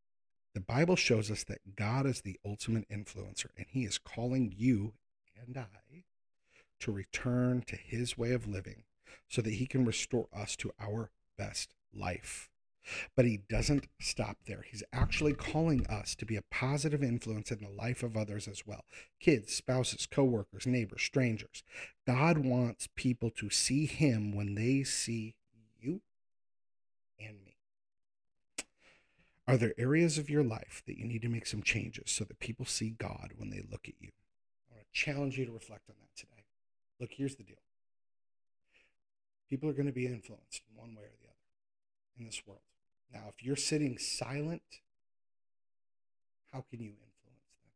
The 0.54 0.60
Bible 0.60 0.96
shows 0.96 1.30
us 1.30 1.44
that 1.44 1.76
God 1.76 2.06
is 2.06 2.22
the 2.22 2.38
ultimate 2.46 2.88
influencer, 2.88 3.48
and 3.58 3.66
He 3.68 3.84
is 3.84 3.98
calling 3.98 4.54
you 4.56 4.94
and 5.46 5.54
I 5.54 6.04
to 6.80 6.92
return 6.92 7.62
to 7.66 7.76
His 7.76 8.16
way 8.16 8.32
of 8.32 8.48
living 8.48 8.84
so 9.28 9.42
that 9.42 9.54
He 9.54 9.66
can 9.66 9.84
restore 9.84 10.28
us 10.32 10.56
to 10.56 10.72
our 10.80 11.10
best 11.36 11.74
life. 11.92 12.48
But 13.16 13.26
he 13.26 13.40
doesn't 13.48 13.86
stop 14.00 14.38
there. 14.46 14.64
He's 14.66 14.82
actually 14.92 15.34
calling 15.34 15.86
us 15.86 16.14
to 16.16 16.26
be 16.26 16.36
a 16.36 16.42
positive 16.50 17.02
influence 17.02 17.50
in 17.50 17.58
the 17.58 17.68
life 17.68 18.02
of 18.02 18.16
others 18.16 18.48
as 18.48 18.66
well 18.66 18.84
kids, 19.20 19.54
spouses, 19.54 20.06
coworkers, 20.06 20.66
neighbors, 20.66 21.02
strangers. 21.02 21.62
God 22.06 22.38
wants 22.38 22.88
people 22.94 23.30
to 23.30 23.50
see 23.50 23.86
him 23.86 24.34
when 24.34 24.54
they 24.54 24.84
see 24.84 25.34
you 25.80 26.00
and 27.18 27.44
me. 27.44 27.56
Are 29.46 29.56
there 29.56 29.74
areas 29.78 30.18
of 30.18 30.28
your 30.28 30.44
life 30.44 30.82
that 30.86 30.98
you 30.98 31.06
need 31.06 31.22
to 31.22 31.28
make 31.28 31.46
some 31.46 31.62
changes 31.62 32.10
so 32.10 32.24
that 32.24 32.38
people 32.38 32.66
see 32.66 32.90
God 32.90 33.32
when 33.36 33.50
they 33.50 33.62
look 33.70 33.88
at 33.88 33.94
you? 33.98 34.10
I 34.70 34.74
want 34.74 34.84
to 34.86 34.92
challenge 34.92 35.38
you 35.38 35.46
to 35.46 35.52
reflect 35.52 35.88
on 35.88 35.96
that 36.00 36.16
today. 36.16 36.44
Look, 37.00 37.10
here's 37.12 37.36
the 37.36 37.44
deal 37.44 37.56
people 39.48 39.68
are 39.68 39.72
going 39.72 39.86
to 39.86 39.92
be 39.92 40.06
influenced 40.06 40.62
in 40.70 40.76
one 40.76 40.94
way 40.94 41.04
or 41.04 41.08
the 41.08 41.16
other 41.16 41.17
in 42.18 42.26
this 42.26 42.42
world. 42.46 42.60
Now, 43.12 43.24
if 43.28 43.44
you're 43.44 43.56
sitting 43.56 43.98
silent, 43.98 44.62
how 46.52 46.64
can 46.70 46.80
you 46.80 46.90
influence 46.90 47.48
them? 47.54 47.72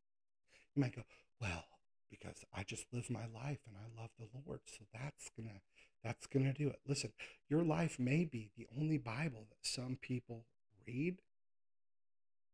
You 0.74 0.82
might 0.82 0.96
go, 0.96 1.02
well, 1.40 1.64
because 2.10 2.44
I 2.54 2.62
just 2.62 2.86
live 2.92 3.08
my 3.10 3.26
life 3.34 3.58
and 3.66 3.76
I 3.76 4.00
love 4.00 4.10
the 4.18 4.26
Lord, 4.46 4.60
so 4.66 4.84
that's 4.92 5.30
gonna 5.36 5.60
that's 6.04 6.26
gonna 6.26 6.52
do 6.52 6.68
it. 6.68 6.80
Listen, 6.86 7.12
your 7.48 7.62
life 7.62 7.98
may 7.98 8.24
be 8.24 8.50
the 8.56 8.66
only 8.78 8.98
Bible 8.98 9.46
that 9.48 9.66
some 9.66 9.98
people 10.00 10.44
read 10.86 11.16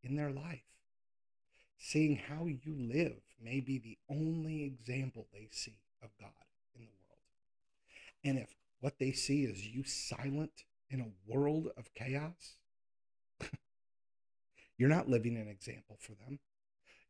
in 0.02 0.16
their 0.16 0.30
life. 0.30 0.62
Seeing 1.78 2.16
how 2.16 2.46
you 2.46 2.74
live 2.76 3.20
may 3.42 3.60
be 3.60 3.78
the 3.78 3.98
only 4.10 4.64
example 4.64 5.26
they 5.32 5.48
see 5.50 5.78
of 6.02 6.10
God 6.20 6.30
in 6.74 6.82
the 6.82 6.92
world. 7.08 7.22
And 8.24 8.38
if 8.38 8.54
what 8.80 8.98
they 8.98 9.12
see 9.12 9.44
is 9.44 9.66
you 9.66 9.84
silent 9.84 10.64
in 10.90 11.00
a 11.00 11.32
world 11.32 11.68
of 11.76 11.92
chaos, 11.94 12.56
you're 14.78 14.88
not 14.88 15.08
living 15.08 15.36
an 15.36 15.48
example 15.48 15.96
for 16.00 16.12
them. 16.12 16.38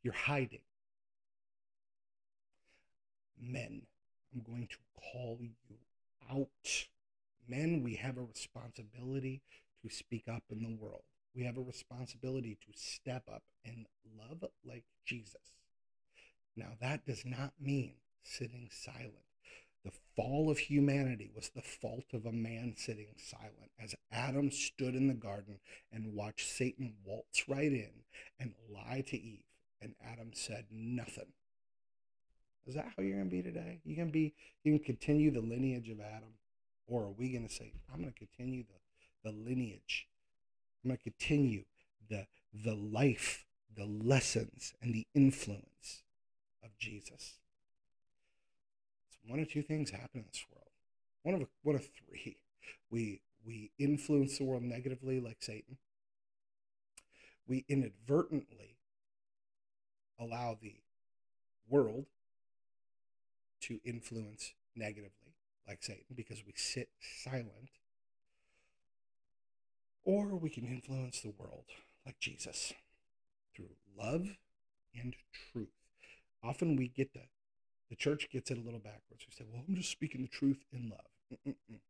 You're 0.03 0.15
hiding. 0.15 0.63
Men, 3.41 3.83
I'm 4.35 4.43
going 4.43 4.69
to 4.69 4.77
call 5.13 5.39
you 5.41 5.77
out. 6.31 6.87
Men, 7.49 7.83
we 7.83 7.95
have 7.97 8.19
a 8.19 8.23
responsibility 8.23 9.43
to 9.83 9.91
speak 9.91 10.25
up 10.29 10.43
in 10.51 10.63
the 10.63 10.77
world. 10.81 11.03
We 11.35 11.45
have 11.45 11.57
a 11.57 11.63
responsibility 11.63 12.59
to 12.67 12.79
step 12.79 13.23
up 13.33 13.43
and 13.65 13.87
love 14.19 14.45
like 14.65 14.85
Jesus. 15.05 15.37
Now, 16.57 16.71
that 16.81 17.07
does 17.07 17.25
not 17.25 17.53
mean 17.61 17.95
sitting 18.25 18.69
silent. 18.73 19.28
The 19.85 19.93
fall 20.17 20.51
of 20.51 20.59
humanity 20.59 21.31
was 21.35 21.51
the 21.51 21.63
fault 21.63 22.13
of 22.13 22.27
a 22.27 22.33
man 22.33 22.75
sitting 22.77 23.15
silent 23.17 23.71
as 23.83 23.95
Adam 24.13 24.51
stood 24.51 24.95
in 24.95 25.09
the 25.09 25.15
garden 25.15 25.61
and 25.93 26.15
watched 26.15 26.49
Satan 26.49 26.95
waltz 27.05 27.49
right 27.49 27.73
in 27.73 27.91
and 28.41 28.55
lie 28.69 29.05
to 29.09 29.17
Eve. 29.17 29.45
And 29.81 29.95
Adam 30.05 30.31
said 30.35 30.67
nothing. 30.71 31.33
Is 32.67 32.75
that 32.75 32.93
how 32.97 33.03
you're 33.03 33.17
going 33.17 33.31
to 33.31 33.37
be 33.37 33.43
today? 33.43 33.81
You're 33.85 33.97
going 33.97 34.09
to 34.09 34.13
be, 34.13 34.35
you 34.65 34.77
can 34.77 34.85
continue 34.85 35.31
the 35.31 35.41
lineage 35.41 35.89
of 35.89 36.01
Adam, 36.01 36.35
or 36.87 37.05
are 37.05 37.11
we 37.11 37.31
going 37.31 37.47
to 37.47 37.55
say, 37.55 37.73
I'm 37.93 38.01
going 38.01 38.13
to 38.13 38.19
continue 38.19 38.65
the, 38.65 39.31
the 39.31 39.37
lineage? 39.37 40.09
I'm 40.85 40.91
going 40.91 40.99
to 40.99 41.05
continue 41.05 41.65
the 42.11 42.27
the 42.53 42.75
life, 42.75 43.45
the 43.77 43.85
lessons, 43.85 44.75
and 44.81 44.95
the 44.95 45.07
influence 45.15 46.03
of 46.63 46.77
Jesus 46.79 47.39
one 49.29 49.41
of 49.41 49.51
two 49.51 49.63
things 49.63 49.91
happen 49.91 50.21
in 50.21 50.25
this 50.33 50.45
world. 50.51 50.69
One 51.23 51.35
of 51.35 51.49
one 51.63 51.77
of 51.77 51.83
three. 51.83 52.39
We 52.91 53.21
we 53.47 53.71
influence 53.79 54.39
the 54.39 54.45
world 54.45 54.63
negatively 54.63 55.21
like 55.21 55.39
Satan. 55.41 55.77
We 57.47 57.65
inadvertently 57.69 58.77
allow 60.19 60.59
the 60.61 60.77
world 61.69 62.07
to 63.63 63.81
influence 63.85 64.55
negatively 64.75 65.35
like 65.67 65.83
Satan 65.83 66.15
because 66.15 66.43
we 66.47 66.53
sit 66.57 66.89
silent. 67.23 67.71
Or 70.05 70.37
we 70.37 70.49
can 70.49 70.65
influence 70.65 71.21
the 71.21 71.35
world 71.39 71.65
like 72.07 72.19
Jesus 72.19 72.73
through 73.55 73.77
love 73.99 74.39
and 74.95 75.15
truth. 75.53 75.69
Often 76.43 76.77
we 76.77 76.89
get 76.89 77.13
the 77.13 77.25
the 77.89 77.97
church 77.97 78.29
gets 78.31 78.51
it 78.51 78.59
a 78.59 78.63
little 78.63 78.81
backwards. 78.81 79.27
We 79.27 79.35
say, 79.37 79.45
well, 79.51 79.63
I'm 79.67 79.77
just 79.77 79.91
speaking 79.91 80.23
the 80.23 80.29
truth 80.29 80.65
in 80.73 80.91
love. 80.91 81.01
Mm-mm-mm. 81.33 81.81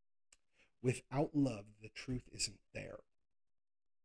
Without 0.83 1.31
love, 1.35 1.65
the 1.83 1.89
truth 1.89 2.29
isn't 2.33 2.61
there. 2.73 2.99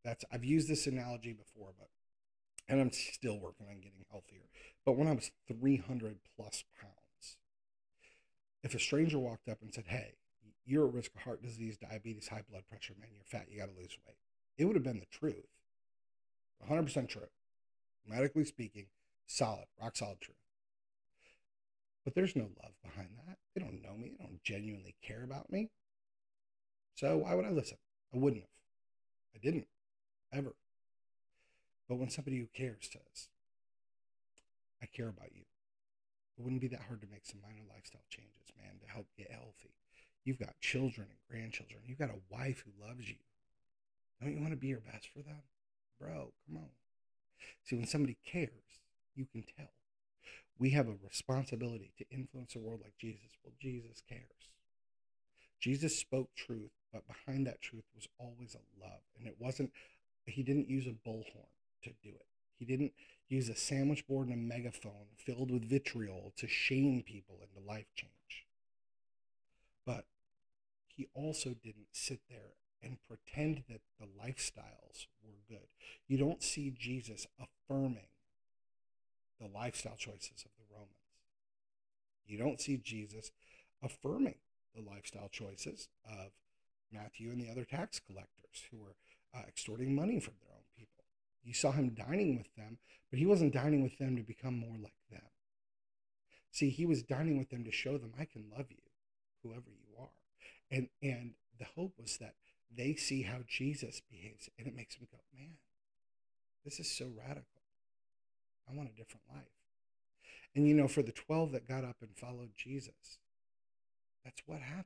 That's 0.03 0.25
I've 0.31 0.43
used 0.43 0.67
this 0.67 0.87
analogy 0.87 1.33
before, 1.33 1.73
but 1.77 1.89
and 2.67 2.79
I'm 2.81 2.91
still 2.91 3.39
working 3.39 3.67
on 3.69 3.77
getting 3.77 4.05
healthier. 4.09 4.49
But 4.85 4.97
when 4.97 5.07
I 5.07 5.13
was 5.13 5.31
300 5.47 6.19
plus 6.35 6.63
pounds, 6.79 7.37
if 8.63 8.73
a 8.73 8.79
stranger 8.79 9.19
walked 9.19 9.47
up 9.47 9.61
and 9.61 9.73
said, 9.73 9.85
"Hey, 9.87 10.15
you're 10.65 10.87
at 10.87 10.93
risk 10.93 11.11
of 11.15 11.21
heart 11.21 11.41
disease, 11.41 11.77
diabetes, 11.77 12.27
high 12.29 12.43
blood 12.49 12.63
pressure, 12.67 12.95
man, 12.99 13.11
you're 13.13 13.23
fat, 13.23 13.49
you 13.49 13.59
got 13.59 13.69
to 13.69 13.79
lose 13.79 13.97
weight," 14.05 14.17
it 14.57 14.65
would 14.65 14.75
have 14.75 14.83
been 14.83 14.99
the 14.99 15.05
truth, 15.05 15.47
100% 16.59 17.07
true, 17.07 17.29
medically 18.05 18.45
speaking, 18.45 18.87
solid, 19.25 19.67
rock 19.79 19.95
solid 19.95 20.19
truth. 20.19 20.42
But 22.03 22.15
there's 22.15 22.35
no 22.35 22.49
love 22.61 22.73
behind 22.83 23.09
that. 23.27 23.37
They 23.55 23.61
don't 23.61 23.81
know 23.81 23.95
me. 23.95 24.11
They 24.17 24.25
don't 24.25 24.43
genuinely 24.43 24.95
care 25.01 25.23
about 25.23 25.51
me. 25.51 25.69
So 26.95 27.17
why 27.17 27.33
would 27.33 27.45
I 27.45 27.51
listen? 27.51 27.77
I 28.13 28.17
wouldn't 28.17 28.41
have. 28.41 28.49
I 29.35 29.39
didn't 29.39 29.67
ever. 30.31 30.53
But 31.87 31.95
when 31.95 32.09
somebody 32.09 32.39
who 32.39 32.47
cares 32.53 32.89
says, 32.91 33.29
I 34.81 34.85
care 34.85 35.09
about 35.09 35.33
you, 35.33 35.43
it 36.37 36.41
wouldn't 36.43 36.61
be 36.61 36.67
that 36.69 36.81
hard 36.87 37.01
to 37.01 37.07
make 37.11 37.25
some 37.25 37.39
minor 37.41 37.63
lifestyle 37.73 38.05
changes, 38.09 38.51
man, 38.57 38.79
to 38.81 38.91
help 38.91 39.07
get 39.17 39.31
healthy. 39.31 39.73
You've 40.25 40.39
got 40.39 40.59
children 40.61 41.07
and 41.09 41.19
grandchildren. 41.29 41.81
You've 41.85 41.99
got 41.99 42.09
a 42.09 42.21
wife 42.29 42.63
who 42.65 42.85
loves 42.85 43.09
you. 43.09 43.17
Don't 44.21 44.33
you 44.33 44.39
want 44.39 44.51
to 44.51 44.57
be 44.57 44.67
your 44.67 44.79
best 44.79 45.07
for 45.13 45.19
them? 45.19 45.43
Bro, 45.99 46.33
come 46.47 46.57
on. 46.57 46.69
See, 47.63 47.75
when 47.75 47.87
somebody 47.87 48.17
cares, 48.25 48.49
you 49.15 49.25
can 49.31 49.43
tell. 49.57 49.69
We 50.59 50.71
have 50.71 50.87
a 50.87 50.95
responsibility 51.03 51.91
to 51.97 52.05
influence 52.11 52.53
the 52.53 52.59
world 52.59 52.81
like 52.83 52.97
Jesus. 52.97 53.31
Well, 53.43 53.53
Jesus 53.59 54.01
cares. 54.07 54.21
Jesus 55.59 55.97
spoke 55.97 56.35
truth, 56.35 56.71
but 56.91 57.07
behind 57.07 57.47
that 57.47 57.61
truth 57.61 57.85
was 57.95 58.07
always 58.19 58.55
a 58.55 58.83
love. 58.83 59.01
And 59.17 59.27
it 59.27 59.35
wasn't, 59.39 59.71
he 60.25 60.43
didn't 60.43 60.69
use 60.69 60.87
a 60.87 61.07
bullhorn 61.07 61.53
to 61.83 61.89
do 62.03 62.09
it. 62.09 62.25
He 62.59 62.65
didn't 62.65 62.93
use 63.29 63.49
a 63.49 63.55
sandwich 63.55 64.05
board 64.07 64.27
and 64.27 64.35
a 64.35 64.55
megaphone 64.55 65.07
filled 65.17 65.51
with 65.51 65.69
vitriol 65.69 66.33
to 66.37 66.47
shame 66.47 67.03
people 67.05 67.37
into 67.41 67.67
life 67.67 67.87
change. 67.95 68.45
But 69.85 70.05
he 70.87 71.07
also 71.13 71.49
didn't 71.49 71.87
sit 71.91 72.19
there 72.29 72.53
and 72.81 72.97
pretend 73.07 73.63
that 73.69 73.81
the 73.99 74.05
lifestyles 74.05 75.07
were 75.23 75.39
good. 75.47 75.67
You 76.07 76.17
don't 76.17 76.43
see 76.43 76.73
Jesus 76.77 77.25
affirming 77.39 78.07
the 79.43 79.57
lifestyle 79.57 79.97
choices 79.97 80.45
of 80.45 80.51
the 80.57 80.73
Romans. 80.73 80.91
You 82.25 82.37
don't 82.37 82.61
see 82.61 82.77
Jesus 82.77 83.31
affirming 83.83 84.35
the 84.75 84.81
lifestyle 84.81 85.29
choices 85.29 85.89
of 86.09 86.31
Matthew 86.91 87.31
and 87.31 87.41
the 87.41 87.51
other 87.51 87.65
tax 87.65 87.99
collectors 87.99 88.63
who 88.71 88.77
were 88.77 88.95
uh, 89.35 89.41
extorting 89.47 89.93
money 89.95 90.19
from 90.19 90.35
their 90.41 90.55
own 90.55 90.63
people. 90.77 91.03
You 91.43 91.53
saw 91.53 91.71
him 91.71 91.89
dining 91.89 92.37
with 92.37 92.53
them, 92.55 92.77
but 93.09 93.19
he 93.19 93.25
wasn't 93.25 93.53
dining 93.53 93.83
with 93.83 93.97
them 93.97 94.15
to 94.15 94.23
become 94.23 94.57
more 94.57 94.77
like 94.81 94.93
them. 95.11 95.21
See, 96.51 96.69
he 96.69 96.85
was 96.85 97.03
dining 97.03 97.37
with 97.37 97.49
them 97.49 97.63
to 97.65 97.71
show 97.71 97.97
them, 97.97 98.13
I 98.19 98.25
can 98.25 98.45
love 98.55 98.67
you, 98.69 98.77
whoever 99.41 99.69
you 99.69 99.99
are. 99.99 100.09
And, 100.71 100.87
and 101.01 101.33
the 101.59 101.65
hope 101.75 101.93
was 101.99 102.17
that 102.17 102.35
they 102.75 102.95
see 102.95 103.23
how 103.23 103.39
Jesus 103.47 104.01
behaves, 104.09 104.49
and 104.57 104.67
it 104.67 104.75
makes 104.75 104.95
them 104.95 105.07
go, 105.11 105.17
man, 105.37 105.57
this 106.63 106.79
is 106.79 106.89
so 106.89 107.11
radical. 107.17 107.62
I 108.69 108.75
want 108.75 108.89
a 108.89 108.97
different 108.97 109.23
life. 109.33 109.43
And 110.55 110.67
you 110.67 110.73
know, 110.73 110.87
for 110.87 111.01
the 111.01 111.11
12 111.11 111.51
that 111.53 111.67
got 111.67 111.83
up 111.83 111.97
and 112.01 112.15
followed 112.15 112.51
Jesus, 112.55 113.17
that's 114.23 114.41
what 114.45 114.61
happened. 114.61 114.85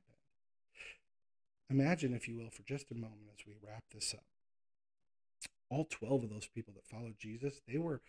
Imagine, 1.70 2.14
if 2.14 2.26
you 2.26 2.38
will, 2.38 2.50
for 2.50 2.62
just 2.62 2.90
a 2.90 2.94
moment 2.94 3.28
as 3.38 3.46
we 3.46 3.52
wrap 3.62 3.84
this 3.92 4.14
up. 4.14 4.24
All 5.70 5.84
12 5.84 6.24
of 6.24 6.30
those 6.30 6.46
people 6.46 6.72
that 6.74 6.86
followed 6.86 7.16
Jesus, 7.18 7.60
they 7.68 7.78
were 7.78 8.00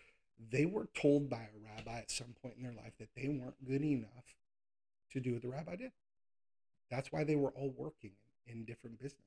they 0.52 0.66
were 0.66 0.88
told 0.94 1.30
by 1.30 1.38
a 1.42 1.76
rabbi 1.78 1.98
at 2.00 2.12
some 2.12 2.34
point 2.42 2.56
in 2.58 2.64
their 2.64 2.72
life 2.72 2.94
that 2.98 3.10
they 3.14 3.28
weren't 3.28 3.68
good 3.68 3.82
enough 3.82 4.36
to 5.12 5.20
do 5.20 5.34
what 5.34 5.42
the 5.42 5.50
rabbi 5.50 5.76
did. 5.76 5.92
That's 6.90 7.12
why 7.12 7.26
they 7.26 7.36
were 7.36 7.50
all 7.52 7.74
working 7.76 8.12
in, 8.48 8.64
different 8.64 9.00
businesses. 9.00 9.26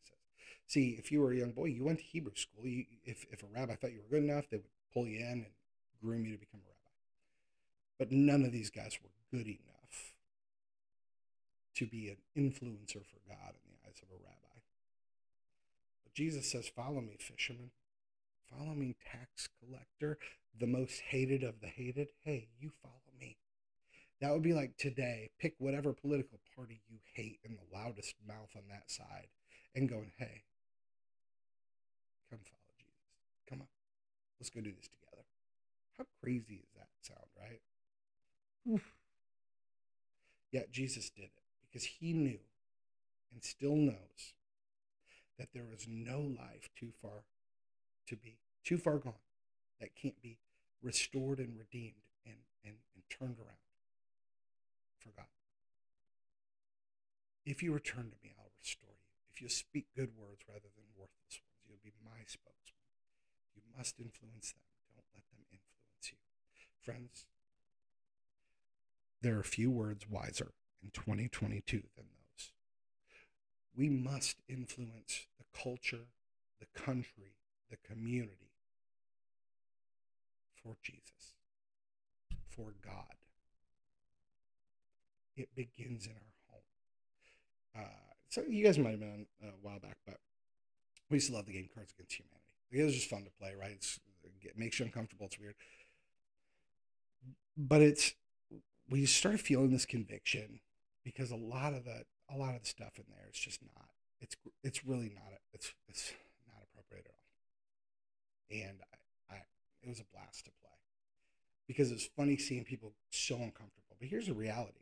See, 0.66 0.96
if 0.98 1.12
you 1.12 1.20
were 1.20 1.33
a 1.33 1.37
young 1.37 1.52
boy, 1.52 1.66
you 1.66 1.85
went 1.85 1.98
to 1.98 2.05
Hebrew 2.05 2.35
school. 2.35 2.66
You, 2.66 2.87
if, 3.05 3.26
if 3.31 3.42
a 3.42 3.46
rabbi 3.55 3.74
thought 3.74 3.92
you 3.92 4.00
were 4.00 4.18
good 4.18 4.28
enough, 4.28 4.48
they 4.50 4.57
would 4.57 4.66
pull 4.94 5.07
you 5.07 5.18
in 5.18 5.33
and 5.33 5.46
groom 6.02 6.22
me 6.24 6.32
to 6.32 6.38
become 6.38 6.60
a 6.60 6.68
rabbi. 6.68 6.96
But 7.98 8.12
none 8.12 8.44
of 8.44 8.52
these 8.52 8.70
guys 8.70 8.98
were 9.02 9.10
good 9.36 9.46
enough 9.46 10.14
to 11.76 11.86
be 11.86 12.08
an 12.08 12.16
influencer 12.36 13.04
for 13.04 13.20
God 13.28 13.54
in 13.54 13.70
the 13.70 13.88
eyes 13.88 14.02
of 14.02 14.08
a 14.10 14.22
rabbi. 14.22 14.60
But 16.04 16.14
Jesus 16.14 16.50
says, 16.50 16.68
Follow 16.68 17.00
me, 17.00 17.16
fisherman. 17.18 17.70
Follow 18.50 18.74
me, 18.74 18.96
tax 19.10 19.48
collector, 19.60 20.18
the 20.58 20.66
most 20.66 21.00
hated 21.08 21.42
of 21.42 21.60
the 21.60 21.68
hated. 21.68 22.08
Hey, 22.22 22.48
you 22.60 22.70
follow 22.82 22.94
me. 23.18 23.36
That 24.20 24.32
would 24.32 24.42
be 24.42 24.52
like 24.52 24.76
today, 24.76 25.30
pick 25.40 25.54
whatever 25.58 25.92
political 25.92 26.38
party 26.54 26.80
you 26.88 26.98
hate 27.14 27.38
in 27.44 27.56
the 27.56 27.76
loudest 27.76 28.14
mouth 28.26 28.50
on 28.54 28.62
that 28.70 28.90
side 28.90 29.28
and 29.74 29.88
going, 29.88 30.12
hey, 30.18 30.42
come 32.30 32.40
follow 32.44 32.74
Jesus. 32.78 33.48
Come 33.48 33.60
on, 33.62 33.68
let's 34.38 34.50
go 34.50 34.60
do 34.60 34.70
this 34.70 34.88
together. 34.88 35.01
How 35.98 36.05
crazy 36.22 36.62
is 36.62 36.70
that 36.76 36.88
sound, 37.00 37.26
right? 37.38 38.81
Yet 40.52 40.70
Jesus 40.70 41.11
did 41.11 41.24
it 41.24 41.42
because 41.66 41.85
he 41.85 42.12
knew 42.12 42.38
and 43.33 43.42
still 43.42 43.76
knows 43.76 44.35
that 45.38 45.48
there 45.55 45.72
is 45.74 45.87
no 45.88 46.20
life 46.20 46.68
too 46.78 46.92
far 47.00 47.24
to 48.07 48.16
be, 48.16 48.37
too 48.64 48.78
far 48.78 48.98
gone, 48.98 49.14
that 49.81 49.96
can't 49.96 50.20
be 50.22 50.38
restored 50.83 51.38
and 51.38 51.59
redeemed 51.59 52.02
and, 52.26 52.37
and, 52.64 52.74
and 52.94 53.02
turned 53.09 53.38
around 53.38 53.62
for 54.98 55.11
God. 55.16 55.26
If 57.44 57.62
you 57.62 57.72
return 57.72 58.11
to 58.11 58.18
me, 58.22 58.35
I'll 58.38 58.52
restore 58.61 58.94
you. 58.94 59.11
If 59.35 59.42
you 59.42 59.48
speak 59.48 59.87
good 59.96 60.14
words 60.14 60.44
rather 60.46 60.70
than 60.76 60.94
worthless 60.94 61.42
ones, 61.42 61.64
you'll 61.66 61.83
be 61.83 61.94
my 62.05 62.22
spokesman. 62.26 62.87
You 63.57 63.62
must 63.74 63.98
influence 63.98 64.52
them. 64.52 64.62
Don't 64.94 65.11
let 65.16 65.26
them 65.33 65.42
influence 65.50 66.07
you. 66.12 66.20
Friends, 66.82 67.26
there 69.20 69.38
are 69.38 69.44
few 69.44 69.70
words 69.70 70.04
wiser 70.10 70.52
in 70.82 70.90
2022 70.90 71.82
than 71.96 72.06
those. 72.06 72.50
We 73.76 73.88
must 73.88 74.36
influence 74.48 75.26
the 75.38 75.44
culture, 75.56 76.06
the 76.58 76.66
country, 76.80 77.36
the 77.70 77.76
community 77.76 78.50
for 80.62 80.74
Jesus, 80.82 81.34
for 82.48 82.74
God. 82.84 83.14
It 85.36 85.48
begins 85.54 86.06
in 86.06 86.12
our 86.12 86.32
home. 86.50 87.84
Uh, 87.84 88.14
so 88.28 88.42
you 88.48 88.64
guys 88.64 88.76
might 88.76 88.90
have 88.90 89.00
been 89.00 89.26
on 89.42 89.48
a 89.48 89.52
while 89.62 89.78
back, 89.78 89.98
but 90.04 90.18
we 91.10 91.16
used 91.16 91.28
to 91.28 91.34
love 91.34 91.46
the 91.46 91.52
game 91.52 91.68
Cards 91.72 91.92
Against 91.96 92.16
Humanity. 92.16 92.42
It 92.72 92.84
was 92.84 92.94
just 92.94 93.08
fun 93.08 93.24
to 93.24 93.30
play, 93.38 93.52
right? 93.58 93.70
It's, 93.70 94.00
it 94.42 94.58
makes 94.58 94.78
you 94.78 94.86
uncomfortable. 94.86 95.26
It's 95.26 95.38
weird, 95.38 95.54
but 97.56 97.82
it's 97.82 98.14
we 98.90 99.06
started 99.06 99.40
feeling 99.40 99.70
this 99.70 99.86
conviction 99.86 100.60
because 101.04 101.30
a 101.30 101.36
lot 101.36 101.74
of 101.74 101.84
the 101.84 102.04
a 102.30 102.36
lot 102.36 102.54
of 102.54 102.62
the 102.62 102.68
stuff 102.68 102.98
in 102.98 103.04
there 103.10 103.28
is 103.32 103.38
just 103.38 103.60
not. 103.62 103.88
It's 104.20 104.36
it's 104.62 104.84
really 104.84 105.12
not. 105.14 105.40
It's 105.52 105.74
it's 105.88 106.12
not 106.46 106.62
appropriate 106.70 107.06
at 107.06 107.14
all. 107.14 108.68
And 108.68 108.78
I, 109.30 109.34
I 109.34 109.38
it 109.82 109.88
was 109.88 110.00
a 110.00 110.04
blast 110.12 110.44
to 110.46 110.50
play 110.60 110.70
because 111.66 111.90
it's 111.90 112.08
funny 112.16 112.36
seeing 112.36 112.64
people 112.64 112.92
so 113.10 113.36
uncomfortable. 113.36 113.96
But 113.98 114.08
here's 114.08 114.26
the 114.26 114.34
reality 114.34 114.80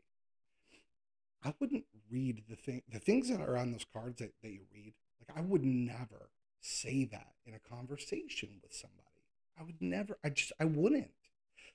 I 1.43 1.53
wouldn't 1.59 1.85
read 2.09 2.43
the 2.49 2.55
thing 2.55 2.83
the 2.91 2.99
things 2.99 3.29
that 3.29 3.41
are 3.41 3.57
on 3.57 3.71
those 3.71 3.85
cards 3.91 4.19
that, 4.19 4.33
that 4.41 4.51
you 4.51 4.61
read. 4.73 4.93
Like 5.19 5.37
I 5.37 5.41
would 5.41 5.63
never 5.63 6.29
say 6.61 7.05
that 7.05 7.33
in 7.45 7.53
a 7.53 7.59
conversation 7.59 8.59
with 8.61 8.73
somebody. 8.73 9.01
I 9.59 9.63
would 9.63 9.81
never 9.81 10.17
I 10.23 10.29
just 10.29 10.51
I 10.59 10.65
wouldn't. 10.65 11.11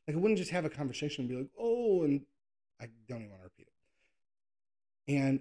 Like 0.07 0.17
I 0.17 0.21
wouldn't 0.21 0.39
just 0.39 0.51
have 0.51 0.65
a 0.65 0.71
conversation 0.71 1.23
and 1.23 1.29
be 1.29 1.37
like, 1.37 1.51
oh, 1.59 2.03
and 2.05 2.23
I 2.81 2.89
don't 3.09 3.19
even 3.19 3.31
want 3.31 3.43
to 3.43 3.45
repeat 3.45 3.69
it. 3.69 5.15
And 5.15 5.41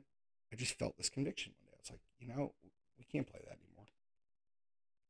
I 0.52 0.56
just 0.56 0.78
felt 0.78 0.98
this 0.98 1.10
conviction 1.10 1.54
one 1.58 1.72
day. 1.72 1.78
It's 1.80 1.92
like, 1.92 2.02
you 2.20 2.28
know, 2.28 2.54
we 2.98 3.06
can't 3.12 3.28
play 3.28 3.40
that 3.44 3.58
anymore. 3.58 3.86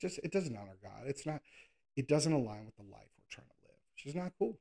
Just 0.02 0.20
it 0.24 0.32
doesn't 0.32 0.56
honor 0.56 0.78
God. 0.82 1.04
It's 1.06 1.26
not 1.26 1.42
it 1.96 2.08
doesn't 2.08 2.34
align 2.34 2.66
with 2.66 2.76
the 2.76 2.84
life 2.84 3.08
we're 3.18 3.30
trying 3.30 3.48
to 3.48 3.68
live, 3.68 3.80
which 3.94 4.06
is 4.06 4.16
not 4.16 4.34
cool. 4.38 4.58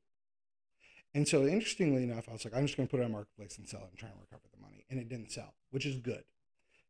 And 1.14 1.28
so, 1.28 1.46
interestingly 1.46 2.02
enough, 2.02 2.28
I 2.28 2.32
was 2.32 2.44
like, 2.44 2.54
I'm 2.54 2.66
just 2.66 2.76
going 2.76 2.88
to 2.88 2.90
put 2.90 3.00
it 3.00 3.04
on 3.04 3.12
marketplace 3.12 3.56
and 3.58 3.68
sell 3.68 3.82
it 3.82 3.90
and 3.90 3.98
try 3.98 4.08
and 4.08 4.18
recover 4.20 4.42
the 4.52 4.60
money. 4.60 4.84
And 4.90 4.98
it 4.98 5.08
didn't 5.08 5.30
sell, 5.30 5.54
which 5.70 5.86
is 5.86 5.96
good 5.96 6.24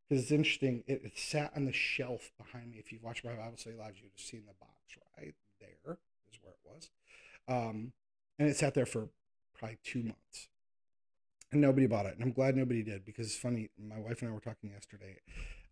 because 0.08 0.22
it's 0.22 0.32
interesting. 0.32 0.82
It, 0.86 1.02
it, 1.04 1.18
sat 1.18 1.52
on 1.54 1.66
the 1.66 1.72
shelf 1.72 2.32
behind 2.38 2.70
me. 2.70 2.78
If 2.78 2.90
you've 2.90 3.02
watched 3.02 3.24
my 3.24 3.34
Bible 3.34 3.56
study 3.56 3.76
lives, 3.76 4.00
you'd 4.00 4.12
have 4.16 4.24
seen 4.24 4.44
the 4.46 4.54
box 4.60 4.96
right 5.18 5.34
there 5.60 5.98
is 6.30 6.38
where 6.42 6.52
it 6.52 6.60
was, 6.64 6.90
um, 7.48 7.92
and 8.38 8.48
it 8.48 8.56
sat 8.56 8.74
there 8.74 8.86
for 8.86 9.08
probably 9.54 9.78
two 9.84 10.02
months, 10.02 10.48
and 11.52 11.60
nobody 11.60 11.86
bought 11.86 12.06
it. 12.06 12.14
And 12.14 12.22
I'm 12.22 12.32
glad 12.32 12.56
nobody 12.56 12.82
did 12.82 13.04
because 13.04 13.26
it's 13.26 13.36
funny. 13.36 13.70
My 13.78 13.98
wife 13.98 14.22
and 14.22 14.30
I 14.30 14.34
were 14.34 14.40
talking 14.40 14.70
yesterday 14.70 15.18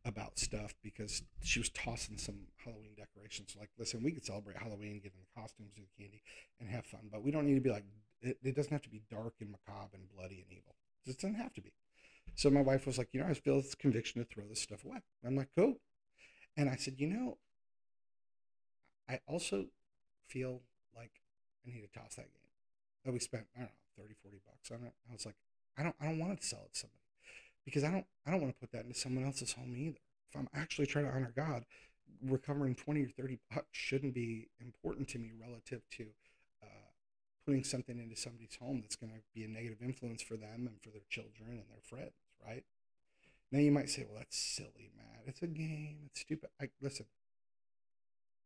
about 0.04 0.38
stuff 0.38 0.74
because 0.82 1.22
she 1.42 1.60
was 1.60 1.68
tossing 1.70 2.18
some 2.18 2.46
Halloween 2.64 2.94
decorations. 2.96 3.56
Like, 3.58 3.70
listen, 3.78 4.02
we 4.02 4.10
could 4.10 4.24
celebrate 4.24 4.56
Halloween, 4.56 5.00
get 5.02 5.12
in 5.12 5.20
the 5.20 5.40
costumes, 5.40 5.70
do 5.76 5.82
the 5.82 6.02
candy, 6.02 6.22
and 6.60 6.68
have 6.68 6.84
fun, 6.84 7.08
but 7.10 7.22
we 7.22 7.30
don't 7.30 7.46
need 7.46 7.54
to 7.54 7.60
be 7.60 7.70
like 7.70 7.84
it, 8.22 8.38
it 8.42 8.56
doesn't 8.56 8.72
have 8.72 8.82
to 8.82 8.88
be 8.88 9.02
dark 9.10 9.34
and 9.40 9.50
macabre 9.50 9.96
and 9.96 10.08
bloody 10.14 10.44
and 10.44 10.50
evil. 10.50 10.74
It 11.06 11.16
doesn't 11.18 11.34
have 11.34 11.52
to 11.54 11.60
be. 11.60 11.72
So 12.34 12.50
my 12.50 12.62
wife 12.62 12.86
was 12.86 12.98
like, 12.98 13.08
you 13.12 13.20
know, 13.20 13.26
I 13.26 13.34
feel 13.34 13.60
this 13.60 13.74
conviction 13.74 14.22
to 14.22 14.28
throw 14.28 14.44
this 14.48 14.62
stuff 14.62 14.84
away. 14.84 14.98
I'm 15.26 15.36
like, 15.36 15.48
cool. 15.56 15.74
And 16.56 16.70
I 16.70 16.76
said, 16.76 16.94
you 16.98 17.08
know, 17.08 17.38
I 19.08 19.18
also 19.26 19.66
feel 20.28 20.62
like 20.96 21.21
I 21.66 21.70
need 21.70 21.82
to 21.82 21.98
toss 21.98 22.16
that 22.16 22.32
game 22.32 22.52
that 23.04 23.12
we 23.12 23.18
spent, 23.18 23.46
I 23.56 23.60
don't 23.60 23.70
know, 23.98 24.02
30, 24.02 24.14
40 24.22 24.40
bucks 24.46 24.70
on 24.70 24.86
it. 24.86 24.94
I 25.08 25.12
was 25.12 25.26
like, 25.26 25.36
I 25.78 25.82
don't 25.82 25.96
I 26.00 26.06
don't 26.06 26.18
want 26.18 26.38
to 26.38 26.46
sell 26.46 26.62
it 26.64 26.74
to 26.74 26.80
somebody 26.80 26.98
because 27.64 27.84
I 27.84 27.90
don't 27.90 28.06
I 28.26 28.30
don't 28.30 28.40
want 28.40 28.54
to 28.54 28.60
put 28.60 28.72
that 28.72 28.84
into 28.84 28.98
someone 28.98 29.24
else's 29.24 29.52
home 29.52 29.74
either. 29.76 29.98
If 30.30 30.36
I'm 30.36 30.48
actually 30.54 30.86
trying 30.86 31.06
to 31.06 31.12
honor 31.12 31.32
God, 31.34 31.64
recovering 32.24 32.74
20 32.74 33.02
or 33.02 33.08
30 33.08 33.38
bucks 33.50 33.66
shouldn't 33.72 34.14
be 34.14 34.48
important 34.60 35.08
to 35.08 35.18
me 35.18 35.30
relative 35.40 35.82
to 35.96 36.06
uh, 36.62 36.90
putting 37.46 37.64
something 37.64 37.98
into 37.98 38.16
somebody's 38.16 38.56
home 38.60 38.80
that's 38.80 38.96
going 38.96 39.12
to 39.12 39.20
be 39.34 39.44
a 39.44 39.48
negative 39.48 39.78
influence 39.82 40.22
for 40.22 40.36
them 40.36 40.68
and 40.68 40.80
for 40.82 40.90
their 40.90 41.02
children 41.10 41.50
and 41.50 41.64
their 41.70 41.82
friends, 41.82 42.12
right? 42.46 42.64
Now 43.50 43.58
you 43.58 43.70
might 43.70 43.90
say, 43.90 44.06
well, 44.08 44.18
that's 44.18 44.38
silly, 44.38 44.90
Matt. 44.96 45.24
It's 45.26 45.42
a 45.42 45.46
game. 45.46 45.98
It's 46.06 46.20
stupid. 46.20 46.48
I, 46.60 46.70
listen, 46.80 47.06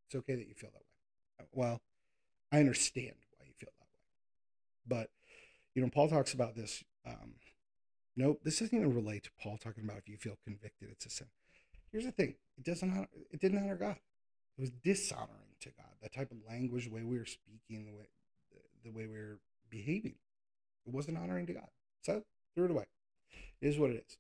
it's 0.07 0.17
okay 0.17 0.35
that 0.35 0.49
you 0.49 0.55
feel 0.55 0.71
that 0.73 0.83
way. 0.83 1.47
Well, 1.53 1.81
I 2.53 2.61
understand 2.61 3.15
why 3.37 3.47
you 3.47 3.53
feel 3.57 3.71
that 3.79 3.87
way. 3.87 5.01
But, 5.01 5.11
you 5.75 5.83
know, 5.83 5.91
Paul 5.91 6.09
talks 6.09 6.33
about 6.33 6.55
this. 6.55 6.85
Um, 7.07 7.35
nope, 8.17 8.41
this 8.45 8.59
doesn't 8.59 8.77
even 8.77 8.95
relate 8.95 9.25
to 9.25 9.31
Paul 9.41 9.59
talking 9.59 9.85
about 9.85 9.99
if 9.99 10.09
you 10.09 10.17
feel 10.17 10.39
convicted, 10.45 10.89
it's 10.91 11.07
a 11.07 11.11
sin. 11.11 11.29
Here's 11.93 12.05
the 12.05 12.13
thing 12.13 12.35
it 12.59 12.65
doesn't 12.65 12.91
honor, 12.91 13.09
it 13.31 13.41
didn't 13.41 13.59
honor 13.59 13.77
God. 13.77 13.97
It 14.59 14.61
was 14.61 14.71
dishonoring 14.83 15.57
to 15.61 15.69
God. 15.71 15.93
That 16.03 16.15
type 16.15 16.31
of 16.31 16.39
language, 16.49 16.87
the 16.87 16.95
way 16.95 17.03
we 17.03 17.19
were 17.19 17.27
speaking, 17.27 17.87
the 17.87 17.93
way 17.93 18.09
the, 18.85 18.91
way 18.91 19.07
we 19.07 19.19
were 19.19 19.39
behaving, 19.71 20.15
it 20.87 20.93
wasn't 20.93 21.19
honoring 21.19 21.47
to 21.47 21.53
God. 21.53 21.69
So 22.03 22.23
threw 22.55 22.67
it 22.67 22.71
away. 22.71 22.87
It 23.61 23.69
is 23.69 23.79
what 23.79 23.91
it 23.91 24.05
is. 24.07 24.17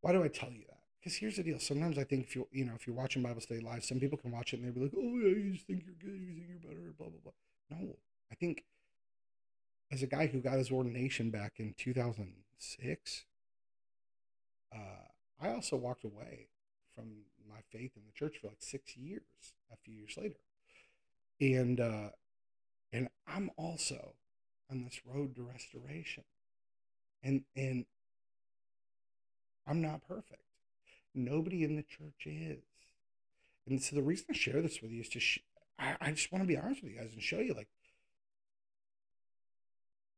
Why 0.00 0.12
do 0.12 0.22
I 0.22 0.28
tell 0.28 0.50
you 0.50 0.64
that? 0.68 0.78
Because 1.00 1.16
here's 1.16 1.36
the 1.36 1.42
deal. 1.42 1.58
Sometimes 1.58 1.98
I 1.98 2.04
think 2.04 2.26
if 2.26 2.36
you 2.36 2.46
you 2.52 2.64
know 2.64 2.74
if 2.76 2.86
you're 2.86 2.96
watching 2.96 3.22
Bible 3.22 3.40
study 3.40 3.60
live, 3.60 3.84
some 3.84 3.98
people 3.98 4.18
can 4.18 4.30
watch 4.30 4.52
it 4.52 4.60
and 4.60 4.66
they'll 4.66 4.74
be 4.74 4.80
like, 4.80 4.92
"Oh 4.96 5.18
yeah, 5.18 5.36
you 5.36 5.52
just 5.52 5.66
think 5.66 5.82
you're 5.84 5.94
good, 5.94 6.20
you 6.20 6.34
think 6.34 6.48
you're 6.48 6.70
better," 6.70 6.92
blah 6.96 7.08
blah 7.08 7.18
blah. 7.22 7.32
No, 7.80 7.96
I 8.30 8.34
think 8.34 8.64
as 9.90 10.02
a 10.02 10.06
guy 10.06 10.26
who 10.26 10.40
got 10.40 10.54
his 10.58 10.70
ordination 10.70 11.30
back 11.30 11.54
in 11.58 11.74
2006, 11.76 13.24
uh, 14.74 15.08
I 15.40 15.50
also 15.50 15.76
walked 15.76 16.04
away 16.04 16.48
from 16.94 17.24
my 17.48 17.60
faith 17.70 17.92
in 17.96 18.02
the 18.06 18.12
church 18.12 18.38
for 18.40 18.48
like 18.48 18.60
six 18.62 18.96
years. 18.96 19.22
A 19.72 19.76
few 19.84 19.94
years 19.94 20.14
later, 20.18 20.36
and 21.40 21.80
uh, 21.80 22.10
and 22.92 23.08
I'm 23.26 23.50
also 23.56 24.14
on 24.70 24.84
this 24.84 25.00
road 25.06 25.36
to 25.36 25.42
restoration, 25.42 26.24
and 27.22 27.44
and 27.56 27.86
I'm 29.66 29.80
not 29.82 30.06
perfect. 30.06 30.42
Nobody 31.14 31.64
in 31.64 31.76
the 31.76 31.82
church 31.82 32.26
is. 32.26 32.62
And 33.66 33.82
so 33.82 33.96
the 33.96 34.02
reason 34.02 34.26
I 34.30 34.34
share 34.34 34.60
this 34.62 34.82
with 34.82 34.90
you 34.90 35.00
is 35.02 35.08
to, 35.10 35.20
sh- 35.20 35.40
I, 35.78 35.96
I 36.00 36.10
just 36.12 36.32
want 36.32 36.44
to 36.44 36.48
be 36.48 36.56
honest 36.56 36.82
with 36.82 36.92
you 36.92 36.98
guys 36.98 37.12
and 37.12 37.22
show 37.22 37.38
you 37.38 37.54
like, 37.54 37.68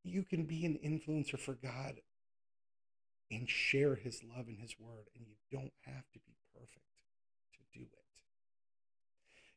you 0.02 0.22
can 0.22 0.44
be 0.44 0.66
an 0.66 0.78
influencer 0.84 1.38
for 1.38 1.54
God 1.54 2.00
and 3.30 3.48
share 3.48 3.94
his 3.94 4.22
love 4.22 4.48
and 4.48 4.58
his 4.58 4.74
word, 4.78 5.06
and 5.16 5.26
you 5.26 5.34
don't 5.50 5.72
have 5.86 6.04
to 6.12 6.18
be 6.18 6.34
perfect 6.54 6.84
to 7.52 7.78
do 7.78 7.84
it. 7.84 7.98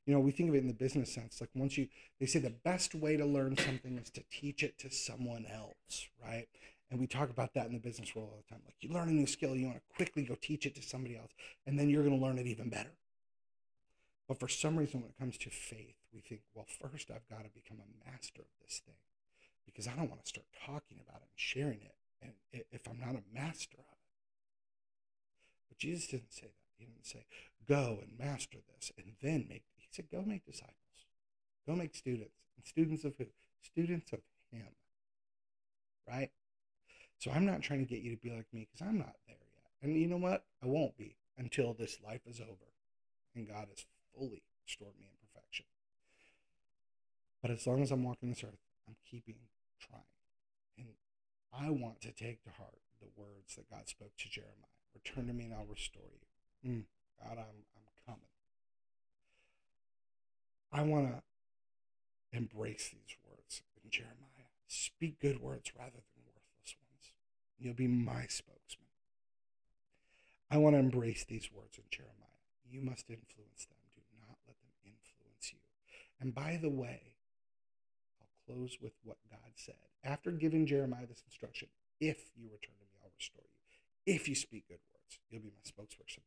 You 0.05 0.13
know, 0.13 0.21
we 0.21 0.31
think 0.31 0.49
of 0.49 0.55
it 0.55 0.59
in 0.59 0.67
the 0.67 0.73
business 0.73 1.13
sense. 1.13 1.41
Like 1.41 1.49
once 1.53 1.77
you, 1.77 1.89
they 2.19 2.25
say 2.25 2.39
the 2.39 2.49
best 2.63 2.95
way 2.95 3.17
to 3.17 3.25
learn 3.25 3.57
something 3.57 3.97
is 3.97 4.09
to 4.11 4.23
teach 4.31 4.63
it 4.63 4.79
to 4.79 4.89
someone 4.89 5.45
else, 5.51 6.07
right? 6.23 6.47
And 6.89 6.99
we 7.01 7.07
talk 7.07 7.29
about 7.29 7.53
that 7.55 7.67
in 7.67 7.73
the 7.73 7.79
business 7.79 8.15
world 8.15 8.29
all 8.31 8.43
the 8.47 8.55
time. 8.55 8.63
Like 8.65 8.75
you 8.79 8.89
learn 8.89 9.09
a 9.09 9.11
new 9.11 9.27
skill, 9.27 9.53
you 9.53 9.65
want 9.65 9.79
to 9.79 9.95
quickly 9.95 10.23
go 10.23 10.37
teach 10.41 10.65
it 10.65 10.75
to 10.75 10.81
somebody 10.81 11.17
else, 11.17 11.31
and 11.65 11.77
then 11.77 11.89
you're 11.89 12.03
going 12.03 12.17
to 12.17 12.25
learn 12.25 12.37
it 12.37 12.47
even 12.47 12.69
better. 12.69 12.91
But 14.27 14.39
for 14.39 14.47
some 14.49 14.77
reason, 14.77 15.01
when 15.01 15.09
it 15.09 15.19
comes 15.19 15.37
to 15.39 15.49
faith, 15.49 15.95
we 16.13 16.19
think, 16.19 16.41
well, 16.53 16.65
first 16.67 17.09
I've 17.09 17.27
got 17.29 17.45
to 17.45 17.49
become 17.49 17.77
a 17.79 18.11
master 18.11 18.41
of 18.41 18.51
this 18.61 18.81
thing 18.85 18.95
because 19.65 19.87
I 19.87 19.95
don't 19.95 20.09
want 20.09 20.23
to 20.23 20.27
start 20.27 20.47
talking 20.65 20.99
about 21.01 21.21
it 21.21 21.29
and 21.31 21.37
sharing 21.37 21.79
it 21.81 21.95
and 22.21 22.33
if 22.71 22.87
I'm 22.87 22.99
not 22.99 23.15
a 23.15 23.23
master 23.33 23.77
of 23.77 23.85
it. 23.85 24.09
But 25.69 25.77
Jesus 25.77 26.07
didn't 26.07 26.33
say 26.33 26.47
that. 26.47 26.53
He 26.77 26.85
didn't 26.85 27.05
say, 27.05 27.25
go 27.67 27.99
and 28.01 28.19
master 28.19 28.57
this 28.75 28.91
and 28.97 29.13
then 29.21 29.45
make, 29.49 29.63
he 29.77 29.87
said, 29.91 30.05
go 30.11 30.23
make 30.25 30.45
disciples. 30.45 30.75
Go 31.65 31.75
make 31.75 31.95
students. 31.95 32.35
And 32.55 32.65
students 32.65 33.03
of 33.03 33.13
who? 33.17 33.25
Students 33.61 34.11
of 34.13 34.19
him. 34.51 34.67
Right? 36.07 36.31
So 37.17 37.31
I'm 37.31 37.45
not 37.45 37.61
trying 37.61 37.79
to 37.79 37.93
get 37.93 38.03
you 38.03 38.11
to 38.15 38.21
be 38.21 38.29
like 38.29 38.45
me 38.53 38.67
because 38.71 38.87
I'm 38.87 38.97
not 38.97 39.15
there 39.27 39.37
yet. 39.37 39.71
And 39.81 39.99
you 39.99 40.07
know 40.07 40.17
what? 40.17 40.43
I 40.63 40.67
won't 40.67 40.97
be 40.97 41.15
until 41.37 41.73
this 41.73 41.97
life 42.05 42.21
is 42.27 42.39
over 42.39 42.67
and 43.35 43.47
God 43.47 43.67
has 43.69 43.85
fully 44.17 44.41
restored 44.65 44.97
me 44.99 45.05
in 45.05 45.17
perfection. 45.21 45.65
But 47.41 47.51
as 47.51 47.67
long 47.67 47.81
as 47.83 47.91
I'm 47.91 48.03
walking 48.03 48.29
this 48.29 48.43
earth, 48.43 48.65
I'm 48.87 48.95
keeping 49.09 49.35
trying. 49.79 50.01
And 50.77 50.97
I 51.53 51.69
want 51.69 52.01
to 52.01 52.11
take 52.11 52.43
to 52.43 52.49
heart 52.49 52.81
the 52.99 53.07
words 53.15 53.55
that 53.55 53.69
God 53.69 53.87
spoke 53.87 54.17
to 54.17 54.29
Jeremiah 54.29 54.73
Return 54.97 55.27
to 55.27 55.33
me 55.33 55.45
and 55.45 55.53
I'll 55.53 55.69
restore 55.69 56.09
you. 56.09 56.69
Mm, 56.69 56.83
God, 57.21 57.37
I'm, 57.37 57.61
I'm 57.77 57.89
coming. 58.05 58.33
I 60.73 60.81
want 60.81 61.13
to 61.13 62.37
embrace 62.37 62.89
these 62.89 63.15
words 63.23 63.61
in 63.83 63.91
Jeremiah. 63.91 64.49
Speak 64.67 65.19
good 65.21 65.39
words 65.39 65.71
rather 65.77 66.01
than 66.01 66.25
worthless 66.25 66.75
ones. 66.81 67.13
You'll 67.59 67.75
be 67.75 67.87
my 67.87 68.25
spokesman. 68.27 68.89
I 70.49 70.57
want 70.57 70.75
to 70.75 70.79
embrace 70.79 71.25
these 71.25 71.49
words 71.53 71.77
in 71.77 71.83
Jeremiah. 71.91 72.41
You 72.69 72.81
must 72.81 73.09
influence 73.09 73.67
them. 73.67 73.77
Do 73.95 74.01
not 74.19 74.39
let 74.47 74.57
them 74.59 74.73
influence 74.83 75.53
you. 75.53 75.59
And 76.19 76.33
by 76.33 76.59
the 76.61 76.69
way, 76.69 77.01
I'll 78.19 78.55
close 78.55 78.77
with 78.81 78.93
what 79.03 79.17
God 79.29 79.51
said. 79.55 79.75
After 80.03 80.31
giving 80.31 80.65
Jeremiah 80.65 81.05
this 81.07 81.23
instruction, 81.25 81.67
if 81.99 82.17
you 82.35 82.45
return 82.45 82.75
to 82.79 82.85
me, 82.85 82.99
I'll 83.03 83.11
restore 83.15 83.43
you. 83.43 84.15
If 84.15 84.27
you 84.27 84.35
speak 84.35 84.67
good 84.67 84.79
words, 84.93 85.19
you'll 85.29 85.41
be 85.41 85.49
my 85.49 85.69
spokesperson. 85.69 86.21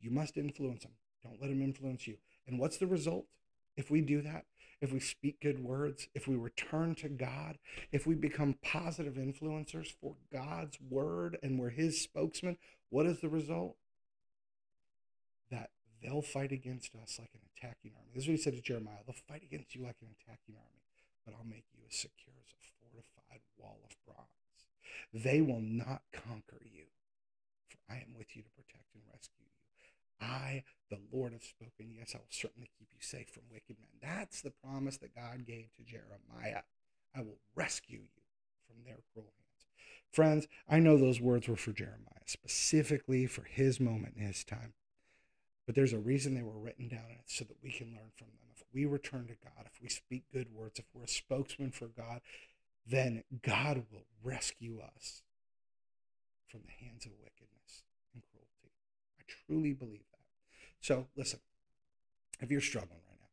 You 0.00 0.10
must 0.10 0.36
influence 0.36 0.82
them. 0.82 0.92
Don't 1.22 1.40
let 1.40 1.50
them 1.50 1.62
influence 1.62 2.06
you. 2.06 2.16
And 2.46 2.58
what's 2.58 2.78
the 2.78 2.86
result? 2.86 3.26
If 3.76 3.90
we 3.90 4.00
do 4.00 4.22
that, 4.22 4.44
if 4.80 4.92
we 4.92 5.00
speak 5.00 5.40
good 5.40 5.62
words, 5.62 6.08
if 6.14 6.28
we 6.28 6.36
return 6.36 6.94
to 6.96 7.08
God, 7.08 7.58
if 7.92 8.06
we 8.06 8.14
become 8.14 8.56
positive 8.62 9.14
influencers 9.14 9.92
for 10.00 10.14
God's 10.32 10.78
word 10.88 11.36
and 11.42 11.58
we're 11.58 11.70
his 11.70 12.00
spokesman, 12.00 12.56
what 12.90 13.06
is 13.06 13.20
the 13.20 13.28
result? 13.28 13.76
They'll 16.02 16.22
fight 16.22 16.52
against 16.52 16.94
us 16.94 17.18
like 17.18 17.34
an 17.34 17.42
attacking 17.52 17.92
army. 17.96 18.10
This 18.14 18.24
is 18.24 18.28
what 18.28 18.36
he 18.38 18.42
said 18.42 18.54
to 18.54 18.62
Jeremiah 18.62 19.02
they'll 19.06 19.24
fight 19.26 19.42
against 19.42 19.74
you 19.74 19.82
like 19.82 19.98
an 20.00 20.14
attacking 20.14 20.54
army, 20.54 20.86
but 21.26 21.34
I'll 21.34 21.48
make 21.48 21.66
you 21.74 21.82
as 21.88 21.96
secure 21.96 22.36
as 22.38 22.54
a 22.54 22.62
fortified 22.78 23.42
wall 23.58 23.80
of 23.82 23.96
bronze. 24.06 24.28
They 25.12 25.40
will 25.40 25.62
not 25.62 26.02
conquer 26.12 26.62
you, 26.62 26.86
for 27.66 27.78
I 27.90 27.96
am 27.96 28.14
with 28.16 28.36
you 28.36 28.42
to 28.42 28.50
protect 28.50 28.94
and 28.94 29.02
rescue 29.10 29.42
you. 29.42 29.58
I, 30.20 30.64
the 30.90 31.00
Lord, 31.12 31.32
have 31.32 31.44
spoken. 31.44 31.94
Yes, 31.96 32.14
I 32.14 32.18
will 32.18 32.30
certainly 32.30 32.70
keep 32.78 32.88
you 32.92 33.00
safe 33.00 33.30
from 33.30 33.44
wicked 33.50 33.76
men. 33.78 33.98
That's 34.02 34.42
the 34.42 34.50
promise 34.50 34.96
that 34.98 35.14
God 35.14 35.46
gave 35.46 35.74
to 35.76 35.82
Jeremiah. 35.82 36.62
I 37.14 37.22
will 37.22 37.38
rescue 37.54 38.00
you 38.00 38.22
from 38.66 38.84
their 38.84 38.98
cruel 39.12 39.32
hands. 39.36 39.66
Friends, 40.12 40.48
I 40.68 40.78
know 40.78 40.96
those 40.96 41.20
words 41.20 41.48
were 41.48 41.56
for 41.56 41.72
Jeremiah, 41.72 42.26
specifically 42.26 43.26
for 43.26 43.42
his 43.42 43.78
moment 43.80 44.14
in 44.16 44.26
his 44.26 44.44
time. 44.44 44.72
But 45.68 45.74
there's 45.74 45.92
a 45.92 45.98
reason 45.98 46.34
they 46.34 46.42
were 46.42 46.58
written 46.58 46.88
down 46.88 47.20
so 47.26 47.44
that 47.44 47.58
we 47.62 47.70
can 47.70 47.88
learn 47.88 48.08
from 48.16 48.28
them. 48.28 48.48
If 48.56 48.62
we 48.72 48.86
return 48.86 49.26
to 49.26 49.34
God, 49.34 49.66
if 49.66 49.82
we 49.82 49.90
speak 49.90 50.24
good 50.32 50.46
words, 50.50 50.78
if 50.78 50.86
we're 50.94 51.04
a 51.04 51.08
spokesman 51.08 51.72
for 51.72 51.88
God, 51.88 52.22
then 52.86 53.22
God 53.42 53.84
will 53.92 54.06
rescue 54.24 54.80
us 54.80 55.20
from 56.46 56.60
the 56.64 56.86
hands 56.86 57.04
of 57.04 57.12
wickedness 57.22 57.84
and 58.14 58.22
cruelty. 58.32 58.72
I 59.20 59.24
truly 59.28 59.74
believe 59.74 60.08
that. 60.10 60.24
so 60.80 61.06
listen, 61.18 61.40
if 62.40 62.50
you're 62.50 62.62
struggling 62.62 63.02
right 63.06 63.20
now, 63.20 63.28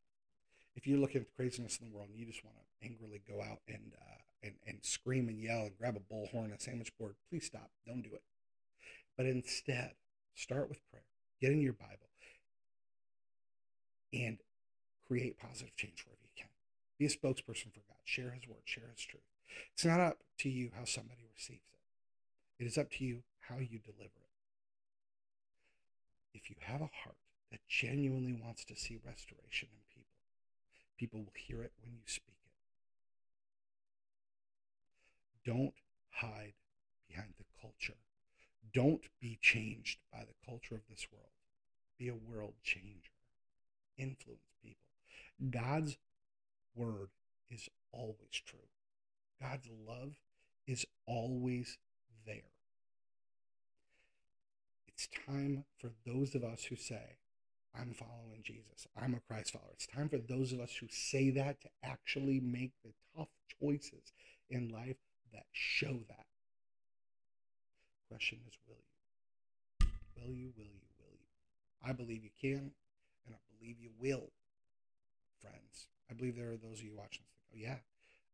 if 0.75 0.85
you're 0.85 0.99
looking 0.99 1.21
at 1.21 1.27
the 1.27 1.35
craziness 1.37 1.79
in 1.79 1.89
the 1.89 1.95
world 1.95 2.09
and 2.09 2.19
you 2.19 2.25
just 2.25 2.43
want 2.43 2.57
to 2.57 2.85
angrily 2.85 3.21
go 3.25 3.41
out 3.41 3.59
and, 3.69 3.93
uh, 3.97 4.19
and, 4.43 4.55
and 4.67 4.79
scream 4.81 5.29
and 5.29 5.39
yell 5.39 5.61
and 5.61 5.77
grab 5.77 5.95
a 5.95 6.13
bullhorn 6.13 6.51
and 6.51 6.55
a 6.55 6.59
sandwich 6.59 6.91
board, 6.99 7.15
please 7.29 7.45
stop. 7.45 7.71
Don't 7.87 8.01
do 8.01 8.13
it. 8.13 8.23
But 9.15 9.25
instead, 9.25 9.93
start 10.33 10.67
with 10.67 10.81
prayer. 10.91 11.03
Get 11.39 11.53
in 11.53 11.61
your 11.61 11.71
Bible 11.71 12.09
and 14.23 14.37
create 15.07 15.39
positive 15.39 15.75
change 15.75 16.05
wherever 16.05 16.21
you 16.23 16.31
can. 16.35 16.49
Be 16.97 17.05
a 17.05 17.09
spokesperson 17.09 17.73
for 17.73 17.83
God. 17.87 17.99
Share 18.05 18.31
His 18.31 18.47
word. 18.47 18.63
Share 18.65 18.89
His 18.95 19.03
truth. 19.03 19.23
It's 19.73 19.85
not 19.85 19.99
up 19.99 20.17
to 20.39 20.49
you 20.49 20.71
how 20.77 20.85
somebody 20.85 21.25
receives 21.33 21.69
it. 21.71 22.63
It 22.63 22.67
is 22.67 22.77
up 22.77 22.91
to 22.91 23.03
you 23.05 23.23
how 23.49 23.57
you 23.57 23.79
deliver 23.79 24.03
it. 24.03 24.33
If 26.33 26.49
you 26.49 26.55
have 26.61 26.81
a 26.81 26.89
heart 27.03 27.17
that 27.51 27.67
genuinely 27.69 28.33
wants 28.33 28.65
to 28.65 28.75
see 28.75 28.97
restoration 29.05 29.69
in 29.71 29.79
people. 29.93 30.19
People 30.97 31.19
will 31.21 31.33
hear 31.35 31.61
it 31.61 31.71
when 31.81 31.93
you 31.93 32.01
speak 32.05 32.35
it. 35.45 35.49
Don't 35.49 35.73
hide 36.11 36.53
behind 37.07 37.33
the 37.37 37.45
culture. 37.61 37.99
Don't 38.73 39.03
be 39.21 39.37
changed 39.41 39.99
by 40.11 40.25
the 40.25 40.35
culture 40.45 40.75
of 40.75 40.87
this 40.89 41.07
world. 41.11 41.31
Be 41.97 42.09
a 42.09 42.15
world 42.15 42.55
changer. 42.63 43.14
Influence 43.97 44.51
people. 44.63 44.89
God's 45.49 45.97
word 46.75 47.09
is 47.49 47.69
always 47.91 48.41
true. 48.45 48.59
God's 49.41 49.67
love 49.87 50.13
is 50.67 50.85
always 51.05 51.77
there. 52.25 52.51
It's 54.87 55.07
time 55.25 55.65
for 55.79 55.91
those 56.05 56.35
of 56.35 56.43
us 56.43 56.63
who 56.63 56.75
say, 56.75 57.17
I'm 57.77 57.93
following 57.93 58.41
Jesus. 58.43 58.87
I'm 59.01 59.13
a 59.13 59.19
Christ 59.19 59.51
follower. 59.51 59.71
It's 59.73 59.87
time 59.87 60.07
for 60.07 60.17
those 60.17 60.53
of 60.53 60.61
us 60.61 60.73
who 60.79 60.87
say 60.89 61.29
that 61.31 61.61
to 61.61 61.69
actually 61.83 62.39
make 62.39 62.71
the 62.83 62.91
tough 63.15 63.27
choices 63.61 64.13
in 64.49 64.69
life 64.69 64.95
that 65.33 65.45
show 65.51 65.99
that. 66.07 66.25
Question 68.09 68.39
is, 68.47 68.57
will 68.67 68.77
you? 68.77 69.87
Will 70.15 70.33
you, 70.33 70.51
will 70.55 70.63
you, 70.63 70.87
will 70.99 71.11
you? 71.11 71.89
I 71.89 71.91
believe 71.91 72.23
you 72.23 72.29
can, 72.39 72.71
believe 73.59 73.77
you 73.79 73.91
will, 73.99 74.31
friends. 75.41 75.87
I 76.09 76.13
believe 76.13 76.35
there 76.35 76.51
are 76.51 76.57
those 76.57 76.79
of 76.79 76.85
you 76.85 76.93
watching 76.95 77.25
this 77.25 77.41
go, 77.49 77.57
yeah, 77.57 77.81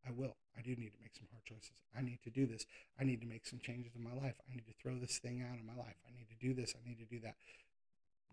I 0.08 0.12
will. 0.12 0.36
I 0.58 0.62
do 0.62 0.72
need 0.72 0.92
to 0.92 1.02
make 1.02 1.16
some 1.16 1.28
hard 1.32 1.46
choices. 1.46 1.72
I 1.96 2.02
need 2.02 2.20
to 2.24 2.30
do 2.30 2.46
this. 2.46 2.66
I 3.00 3.04
need 3.04 3.22
to 3.22 3.28
make 3.28 3.46
some 3.46 3.60
changes 3.60 3.94
in 3.96 4.04
my 4.04 4.14
life. 4.14 4.36
I 4.50 4.54
need 4.54 4.66
to 4.68 4.74
throw 4.82 4.98
this 5.00 5.20
thing 5.20 5.42
out 5.42 5.60
of 5.60 5.66
my 5.66 5.80
life. 5.82 5.96
I 6.08 6.12
need 6.12 6.28
to 6.30 6.40
do 6.40 6.54
this. 6.54 6.74
I 6.76 6.88
need 6.88 7.00
to 7.00 7.06
do 7.06 7.20
that. 7.22 7.36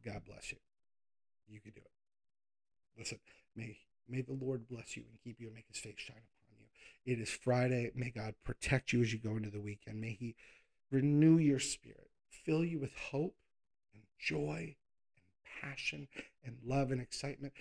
God 0.05 0.23
bless 0.27 0.51
you. 0.51 0.59
You 1.49 1.61
can 1.61 1.73
do 1.73 1.81
it. 1.81 1.91
Listen, 2.99 3.19
may 3.55 3.79
may 4.09 4.23
the 4.23 4.33
Lord 4.33 4.69
bless 4.69 4.97
you 4.97 5.05
and 5.09 5.21
keep 5.23 5.41
you 5.41 5.47
and 5.47 5.55
make 5.55 5.69
his 5.69 5.79
face 5.79 5.95
shine 5.99 6.17
upon 6.17 6.59
you. 6.59 7.13
It 7.13 7.21
is 7.21 7.31
Friday. 7.31 7.91
May 7.95 8.11
God 8.11 8.35
protect 8.45 8.93
you 8.93 9.03
as 9.03 9.13
you 9.13 9.19
go 9.19 9.37
into 9.37 9.51
the 9.51 9.61
weekend. 9.61 10.01
May 10.01 10.17
he 10.19 10.35
renew 10.91 11.39
your 11.39 11.59
spirit, 11.59 12.11
fill 12.31 12.65
you 12.65 12.79
with 12.79 12.95
hope 13.11 13.37
and 13.95 14.03
joy 14.19 14.77
passion 15.61 16.09
and 16.45 16.57
love 16.65 16.91
and 16.91 17.01
excitement. 17.01 17.53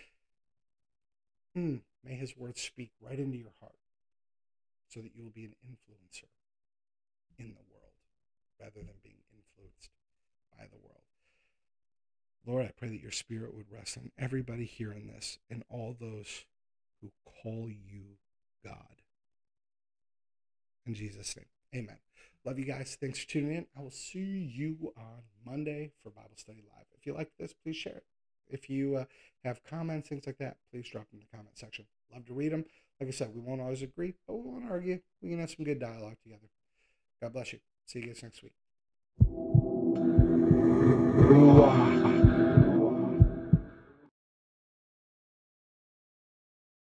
Mm, 1.58 1.82
may 2.04 2.16
his 2.16 2.38
words 2.38 2.62
speak 2.62 2.91
right 3.02 3.20
into 3.20 3.38
your 3.38 3.54
heart 3.60 3.74
so 4.89 5.02
that 5.02 5.16
you 5.16 5.24
will 5.24 5.32
be 5.32 5.45
an 5.45 5.56
influencer 5.66 6.30
in 7.39 7.50
the 7.50 7.64
world 7.72 7.93
rather 8.60 8.86
than 8.86 8.95
being 9.04 9.22
influenced 9.32 9.89
by 10.58 10.66
the 10.66 10.78
world. 10.78 10.98
Lord, 12.45 12.66
I 12.66 12.72
pray 12.78 12.89
that 12.89 13.02
your 13.02 13.12
spirit 13.12 13.54
would 13.54 13.72
rest 13.72 13.98
on 13.98 14.12
everybody 14.18 14.66
hearing 14.66 15.08
this 15.08 15.38
and 15.50 15.64
all 15.70 15.95
those 16.00 16.45
who 17.02 17.12
call 17.43 17.70
you 17.70 18.18
God. 18.64 19.02
In 20.86 20.93
Jesus' 20.93 21.36
name, 21.36 21.84
amen. 21.84 22.07
Love 22.48 22.58
you 22.60 22.66
guys. 22.66 22.98
Thanks 23.02 23.20
for 23.20 23.28
tuning 23.28 23.58
in. 23.58 23.66
I 23.78 23.82
will 23.82 23.91
see 23.91 24.20
you 24.56 24.93
on 24.95 25.24
Monday 25.45 25.91
for 26.02 26.12
Bible 26.12 26.38
Study 26.38 26.64
Live. 26.74 26.86
If 26.98 27.06
you 27.06 27.14
like 27.14 27.30
this, 27.38 27.54
please 27.54 27.76
share 27.76 27.98
it. 27.98 28.06
If 28.50 28.70
you 28.70 28.95
uh, 28.95 29.04
have 29.43 29.62
comments, 29.66 30.08
things 30.08 30.26
like 30.26 30.38
that, 30.38 30.56
please 30.72 30.88
drop 30.88 31.10
them 31.10 31.20
in 31.20 31.26
the 31.30 31.38
comment 31.38 31.58
section. 31.58 31.84
Love 32.14 32.26
to 32.28 32.34
read 32.34 32.54
them. 32.54 32.64
Like 33.02 33.10
I 33.10 33.12
said, 33.12 33.32
we 33.36 33.41
won't 33.41 33.60
always 33.60 33.82
agree, 33.82 34.14
but 34.26 34.38
we 34.38 34.50
won't 34.50 34.72
argue. 34.72 35.02
We 35.22 35.32
can 35.32 35.41
have 35.41 35.50
some 35.52 35.66
good 35.66 35.82
dialogue 35.82 36.16
together. 36.24 36.48
God 37.22 37.34
bless 37.34 37.52
you. 37.52 37.60
See 37.86 38.00
you 38.00 38.06
guys 38.06 38.24
next 38.24 38.41
week. 38.41 38.54